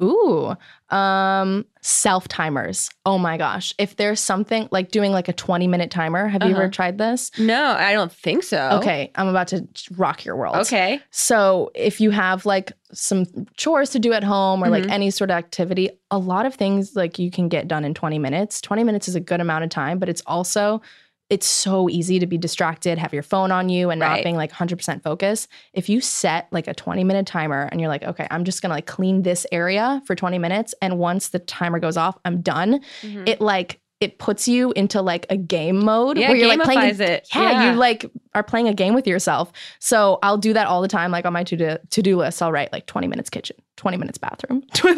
[0.03, 0.55] Ooh,
[0.95, 2.91] um, self timers.
[3.07, 3.75] Oh my gosh.
[3.79, 6.63] If there's something like doing like a 20 minute timer, have you Uh-huh.
[6.63, 7.31] ever tried this?
[7.39, 8.71] No, I don't think so.
[8.81, 10.57] Okay, I'm about to rock your world.
[10.57, 11.01] Okay.
[11.11, 13.25] So if you have like some
[13.57, 14.91] chores to do at home or like Mhm.
[14.93, 18.19] any sort of activity, a lot of things like you can get done in 20
[18.19, 18.61] minutes.
[18.61, 20.81] 20 minutes is a good amount of time, but it's also
[21.31, 24.17] it's so easy to be distracted, have your phone on you and Right.
[24.17, 25.49] not being like 100% focused.
[25.73, 28.75] If you set like a 20 minute timer and you're like, okay, I'm just gonna
[28.75, 30.75] like clean this area for 20 minutes.
[30.83, 32.81] And once the timer goes off, I'm done.
[33.03, 33.29] Mhm.
[33.29, 36.99] It like, it puts you into like a game mode yeah, where you're like playing
[37.01, 37.29] it.
[37.35, 39.53] yeah, you like are playing a game with yourself.
[39.79, 41.11] So I'll do that all the time.
[41.11, 43.97] Like on my to do to do list, I'll write like 20 minutes kitchen, 20
[43.97, 44.97] minutes bathroom, and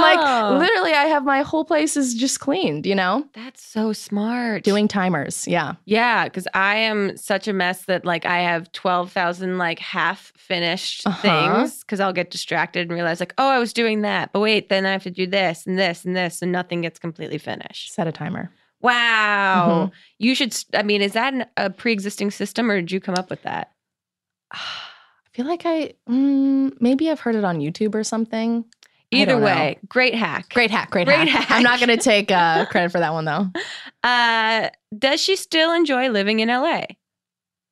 [0.00, 2.84] like literally, I have my whole place is just cleaned.
[2.84, 4.64] You know, That's so smart.
[4.64, 5.46] doing timers.
[5.46, 9.78] Yeah, Yeah, because I am such a mess that like I have twelve thousand like
[9.78, 11.22] half finished Uh-huh.
[11.22, 14.68] things because I'll get distracted and realize like, oh, I was doing that, but wait,
[14.70, 17.94] then I have to do this and this and this, and nothing gets completely finished.
[17.94, 18.50] set a timer.
[18.80, 19.94] Wow, Mm-hmm.
[20.18, 20.56] you should.
[20.74, 23.70] I mean, is that an, a pre-existing system, or did you come up with that?
[25.36, 28.64] I feel like I mm, maybe I've heard it on YouTube or something.
[29.10, 29.46] Either don't know.
[29.46, 30.48] way, great hack.
[30.48, 31.44] Great hack, great, Great hack.
[31.46, 31.50] hack.
[31.50, 33.50] I'm not going to take uh, credit for that one though.
[34.02, 36.84] Uh, does she still enjoy living in LA?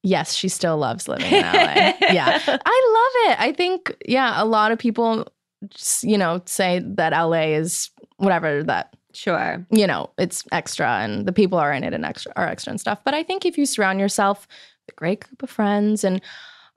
[0.03, 1.93] Yes, she still loves living in LA.
[2.13, 2.39] yeah.
[2.47, 3.41] I love it.
[3.41, 5.27] I think, yeah, a lot of people,
[5.71, 7.89] just, you know, say that LA is
[8.19, 9.65] whatever that, Sure.
[9.71, 12.81] you know, it's extra and the people are in it and extra are extra and
[12.81, 13.01] stuff.
[13.05, 14.47] But I think if you surround yourself
[14.87, 16.21] with a great group of friends and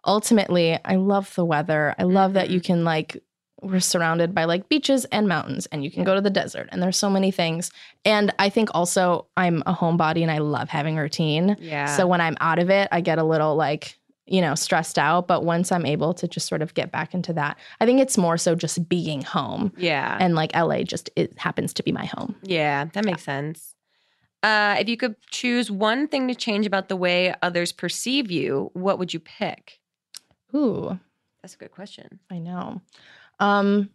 [0.08, 1.94] ultimately, I love the weather.
[2.00, 3.22] I love that you can like,
[3.62, 6.82] we're surrounded by like beaches and mountains and you can go to the desert and
[6.82, 7.72] there's so many things.
[8.06, 11.58] And I think also I'm a homebody and I love having routine.
[11.60, 11.86] Yeah.
[11.86, 13.98] So when I'm out of it, I get a little like,
[14.28, 15.28] you know, stressed out.
[15.28, 18.18] But once I'm able to just sort of get back into that, I think it's
[18.18, 19.74] more so just being home.
[19.76, 20.18] yeah.
[20.20, 22.36] And like LA just it happens to be my home.
[22.44, 23.74] Yeah, that makes sense.
[24.44, 28.70] Uh, if you could choose one thing to change about the way others perceive you,
[28.74, 29.77] what would you pick?
[30.56, 31.00] Ooh,
[31.42, 32.20] That's a good question.
[32.30, 32.82] I know.
[33.40, 33.90] Um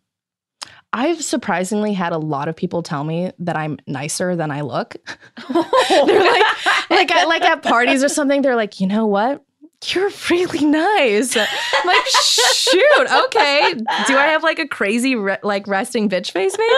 [0.92, 4.94] I've surprisingly had a lot of people tell me that I'm nicer than I look.
[5.48, 9.42] they're like like at, like at parties or something, they're like, you know what?
[9.86, 11.36] You're really nice.
[11.36, 11.46] I'm
[11.84, 13.74] like, shoot, okay.
[14.07, 16.57] Do I have like a crazy re- like resting bitch face?
[16.57, 16.72] Maybe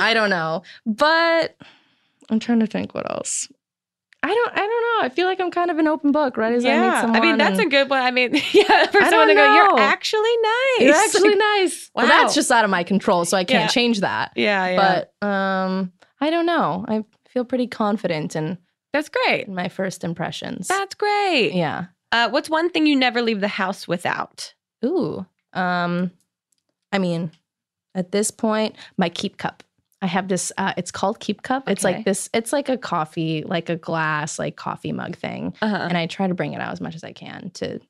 [0.00, 1.54] I don't know, but
[2.30, 3.48] I'm trying to think what else.
[4.24, 4.52] I don't.
[4.52, 5.06] I don't know.
[5.06, 6.52] I feel like I'm kind of an open book, right?
[6.54, 8.00] As I meet someone, mean that's a good one.
[8.02, 10.80] I mean, yeah, for I someone to go, you're actually nice.
[10.80, 11.90] you're actually nice.
[11.94, 13.68] Well, that's just out of my control, so I can't Yeah.
[13.68, 14.32] change that.
[14.36, 15.06] yeah, yeah.
[15.20, 16.84] But um, I don't know.
[16.86, 18.58] I feel pretty confident in,
[18.92, 19.48] that's great.
[19.48, 20.68] in my first impressions.
[20.68, 21.52] That's great.
[21.54, 21.86] yeah.
[22.12, 24.52] Uh, what's one thing you never leave the house without?
[24.84, 25.24] Ooh.
[25.54, 26.10] Um,
[26.92, 27.32] I mean,
[27.94, 29.62] at this point, my keep cup.
[30.02, 30.52] I have this.
[30.58, 31.68] Uh, it's called Keep Cup.
[31.68, 32.28] It's like this.
[32.34, 35.54] It's like a coffee, like a glass, like coffee mug thing.
[35.62, 35.86] Uh-huh.
[35.88, 37.80] And I try to bring it out as much as I can to,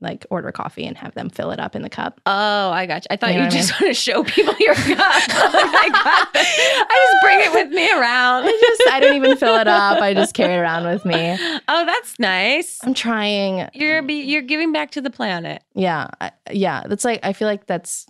[0.00, 2.20] like, order coffee and have them fill it up in the cup.
[2.26, 3.06] Oh, I got you.
[3.10, 4.98] I thought You you, know what I just want to show people your cup.
[4.98, 6.46] I got this.
[6.58, 8.44] I just bring it with me around.
[8.44, 10.02] I just, I don't even fill it up.
[10.02, 11.38] I just carry it around with me.
[11.68, 12.80] Oh, that's nice.
[12.82, 13.68] I'm trying.
[13.72, 15.62] You're be, you're giving back to the planet.
[15.74, 16.82] Yeah, I, yeah.
[16.86, 18.06] That's like I feel like that's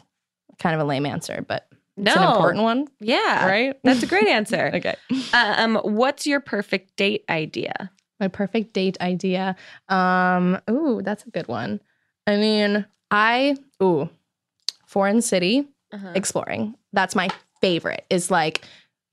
[0.59, 3.76] kind of a lame answer, but No, it's an important one, Yeah, right?
[3.84, 4.70] That's a great answer.
[4.74, 4.95] okay.
[5.32, 7.90] um, what's your perfect date idea?
[8.20, 9.57] My perfect date idea.
[9.88, 11.80] Um, ooh, that's a good one.
[12.26, 14.09] I mean, I ooh,
[14.86, 16.12] foreign city Uh-huh.
[16.14, 16.74] exploring.
[16.92, 17.28] That's my
[17.61, 18.05] favorite.
[18.11, 18.64] Is like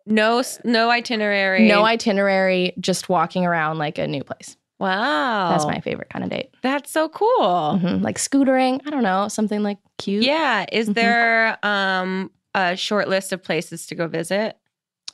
[0.06, 1.68] No, no itinerary.
[1.68, 4.56] no itinerary, just walking around like a new place.
[4.80, 6.50] Wow, That's my favorite kind of date.
[6.64, 7.80] That's so cool.
[7.82, 8.02] Mhm.
[8.04, 8.82] Like scootering.
[8.86, 10.24] I don't know, something like cute.
[10.24, 10.66] Yeah.
[10.72, 10.94] Is Mhm.
[10.96, 14.58] there um a short list of places to go visit?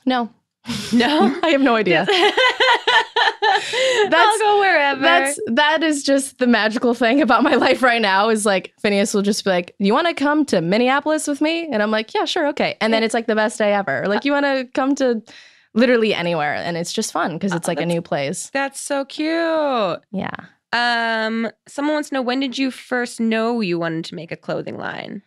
[0.06, 0.30] No,
[0.92, 1.38] No.
[1.42, 2.06] I have no idea.
[4.10, 5.00] I'll go wherever.
[5.00, 9.14] That's that is just the magical thing about my life right now is like Finneas
[9.14, 12.14] will just be like, "You want to come to Minneapolis with me?" And I'm like,
[12.14, 14.04] "Yeah, sure, okay." And then it's like the best day ever.
[14.06, 15.22] Like, "You want to come to
[15.74, 18.50] literally anywhere?" And it's just fun because it's Oh, like a new place.
[18.52, 20.00] That's so cute.
[20.12, 20.30] Yeah.
[20.72, 24.36] Um, someone wants to know when did you first know you wanted to make a
[24.36, 25.22] clothing line?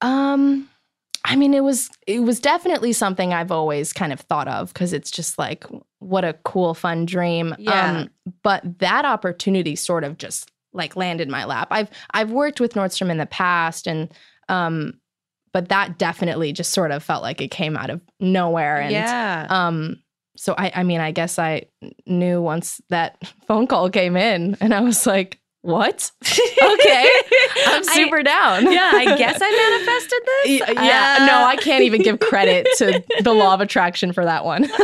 [0.00, 0.68] Um
[1.32, 4.92] I mean it was it was definitely something I've always kind of thought of because
[4.92, 5.64] it's just like
[5.98, 7.54] what a cool fun dream.
[7.58, 7.98] Yeah.
[7.98, 8.10] Um
[8.42, 11.68] but that opportunity sort of just like landed my lap.
[11.70, 14.12] I've I've worked with Nordstrom in the past and
[14.48, 14.94] um
[15.52, 19.46] but that definitely just sort of felt like it came out of nowhere and yeah.
[19.50, 20.02] um
[20.36, 21.66] so I I mean I guess I
[22.06, 23.16] knew once that
[23.46, 26.10] phone call came in and I was like what?
[26.22, 27.08] Okay.
[27.66, 28.70] I'm I- super down.
[28.72, 30.76] yeah, I guess I manifested this.
[30.84, 34.44] Yeah, Uh, no, I can't even give credit to the law of attraction for that
[34.44, 34.68] one.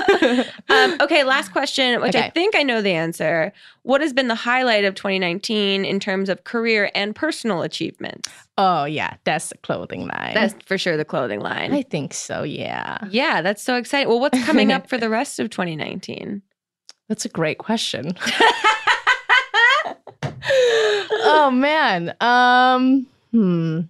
[0.70, 3.52] Um, okay, last question, which I think I know the answer.
[3.84, 8.28] What has been the highlight of 2019 in terms of career and personal achievements?
[8.58, 10.34] oh yeah, that's the clothing line.
[10.34, 11.72] That's for sure the clothing line.
[11.72, 12.42] I think so.
[12.42, 14.08] Yeah, yeah, that's so exciting.
[14.08, 16.42] Well, what's coming up for the rest of 2019?
[17.08, 18.12] that's a great question.
[20.22, 23.80] oh man, um, hmm.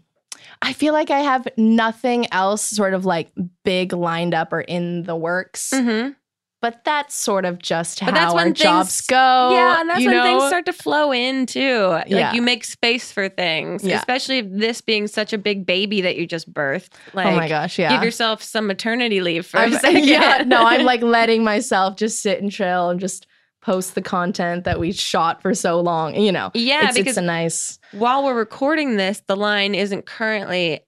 [0.60, 3.30] I feel like I have nothing else sort of like
[3.64, 6.16] big lined up or in the works, Mhm.
[6.60, 9.50] but that's sort of just But how that's our when jobs things- go.
[9.52, 10.22] yeah, and that's when know?
[10.24, 11.86] things start to flow in too.
[11.86, 12.32] Like Yeah.
[12.32, 13.98] you make space for things, Yeah.
[13.98, 16.88] especially this being such a big baby that you just birthed.
[17.14, 17.90] Like, oh my gosh, yeah.
[17.92, 20.06] give yourself some maternity leave for I'm, a second.
[20.06, 23.27] yeah, no, I'm like letting myself just sit and chill and just
[23.60, 26.14] post the content that we shot for so long.
[26.14, 27.78] You know, yeah, it's, because it's a nice.
[27.92, 30.80] while we're recording this, the line isn't currently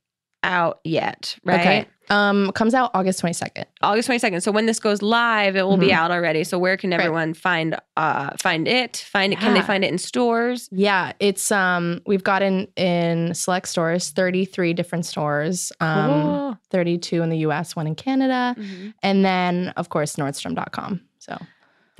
[0.42, 1.60] out yet, right?
[1.60, 1.86] Okay.
[2.08, 3.66] Um, comes out August 22nd.
[3.82, 4.42] August 22nd.
[4.42, 5.92] So when this goes live, it will be Mhm.
[5.92, 6.42] out already.
[6.42, 8.96] So where can everyone find uh find it?
[8.96, 10.68] Find it can they find it in stores?
[10.72, 15.70] Yeah, it's um we've got in in select stores, 33 different stores.
[15.78, 16.58] Um Cool.
[16.70, 18.94] 32 in the US, one in Canada, Mhm.
[19.04, 21.02] and then of course nordstrom.com.
[21.20, 21.38] So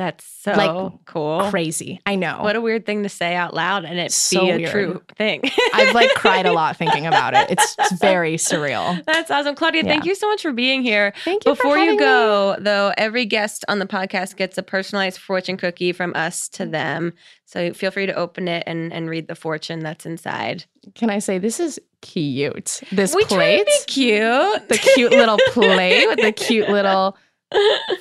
[0.01, 1.51] That's so Like, cool.
[1.51, 2.01] crazy.
[2.07, 2.39] I know.
[2.41, 4.71] What a weird thing to say out loud and it So be a weird.
[4.71, 5.43] true thing.
[5.75, 7.51] I've like cried a lot thinking about it.
[7.51, 9.05] It's, it's very surreal.
[9.05, 9.55] That's awesome.
[9.55, 11.13] Claudia, thank you so much for being here.
[11.23, 12.03] Thank you for Before you having me.
[12.03, 16.65] go, though, every guest on the podcast gets a personalized fortune cookie from us to
[16.65, 16.71] mm.
[16.71, 17.13] them.
[17.45, 20.65] So feel free to open it and, and read the fortune that's inside.
[20.95, 22.81] Can I say this is cute?
[22.91, 24.69] This We try plate, to be cute.
[24.71, 27.19] the cute little plate with the cute little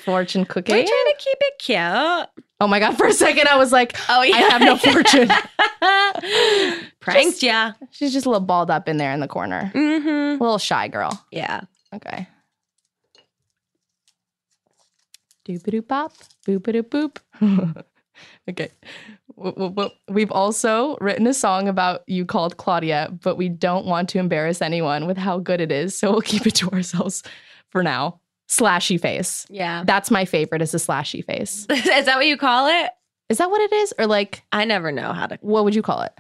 [0.04, 0.72] fortune cookie.
[0.72, 2.46] We're trying to keep it cute.
[2.62, 2.98] Oh my god!
[2.98, 5.30] For a second, I was like, Oh yeah, I have no fortune.
[7.00, 7.74] Pranked yeah.
[7.92, 10.42] she's just a little balled up in there in the corner, Mm-hmm.
[10.42, 11.24] a little shy girl.
[11.32, 11.62] Yeah.
[11.94, 12.28] Okay.
[15.48, 16.14] Doop bop,
[16.46, 17.84] boop boop.
[18.50, 18.70] okay.
[20.10, 24.62] We've also written a song about you called Claudia, but we don't want to embarrass
[24.62, 27.24] anyone with how good it is, so we'll keep it to ourselves
[27.70, 28.20] for now.
[28.50, 29.46] Slashy face.
[29.50, 29.84] Yeah.
[29.86, 31.68] That's my favorite is a slashy face.
[31.70, 32.90] Is that what you call it?
[33.30, 33.94] Is that what it is?
[34.00, 35.38] Or like, I never know how to.
[35.42, 36.14] what would you call it?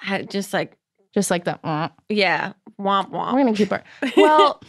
[0.00, 0.76] I just like
[1.12, 3.32] Just like the, "Uh." yeah, womp we're womp.
[3.32, 3.82] going to keep our.
[4.16, 4.62] Well,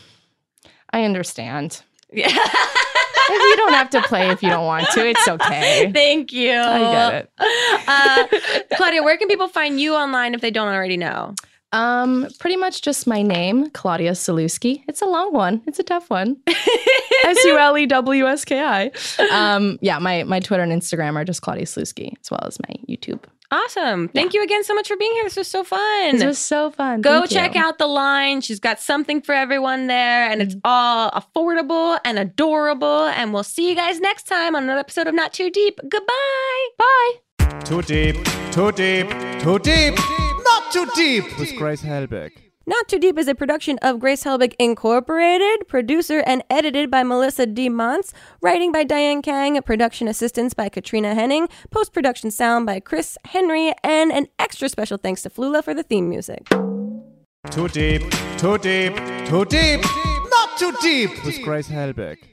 [0.92, 1.82] I understand.
[2.12, 2.28] Yeah.
[2.30, 5.92] If you don't have to play if you don't want to, it's okay.
[5.94, 6.52] Thank you.
[6.52, 7.32] I get it.
[7.88, 11.34] Uh, Claudia, where can people find you online if they don't already know?
[11.74, 14.84] Um, pretty much just my name, Claudia Sulewski.
[14.88, 15.62] It's a long one.
[15.68, 16.38] It's a tough one.
[16.48, 18.92] S U L E W S K I.
[19.32, 22.76] Um, yeah, my my Twitter and Instagram are just Claudia Sulewski, as well as my
[22.88, 23.24] YouTube.
[23.52, 24.08] Awesome.
[24.10, 25.26] Thank you again so much for being here.
[25.26, 26.14] This was so fun.
[26.14, 27.02] This was so fun.
[27.02, 27.62] Go Thank check you.
[27.62, 28.42] out the line.
[28.42, 33.06] She's got something for everyone there, and it's all affordable and adorable.
[33.06, 35.80] And we'll see you guys next time on another episode of Not Too Deep.
[35.88, 36.68] Goodbye.
[36.80, 37.12] Bye.
[37.64, 38.16] Too deep,
[38.52, 39.10] too deep,
[39.40, 39.96] too deep,
[40.44, 41.38] not too deep.
[41.38, 42.32] With Grace Helbig.
[42.66, 47.46] Not Too Deep is a production of Grace Helbig Incorporated, producer and edited by Melissa
[47.46, 47.70] D.
[47.70, 53.18] Montz, writing by Diane Kang, production assistance by Katrina Henning, post production sound by Chris
[53.26, 56.48] Henry, and an extra special thanks to Flula for the theme music.
[57.52, 58.02] Too deep,
[58.38, 59.82] too deep, too deep,
[60.30, 61.26] not too deep.
[61.26, 62.33] With Grace Helbig.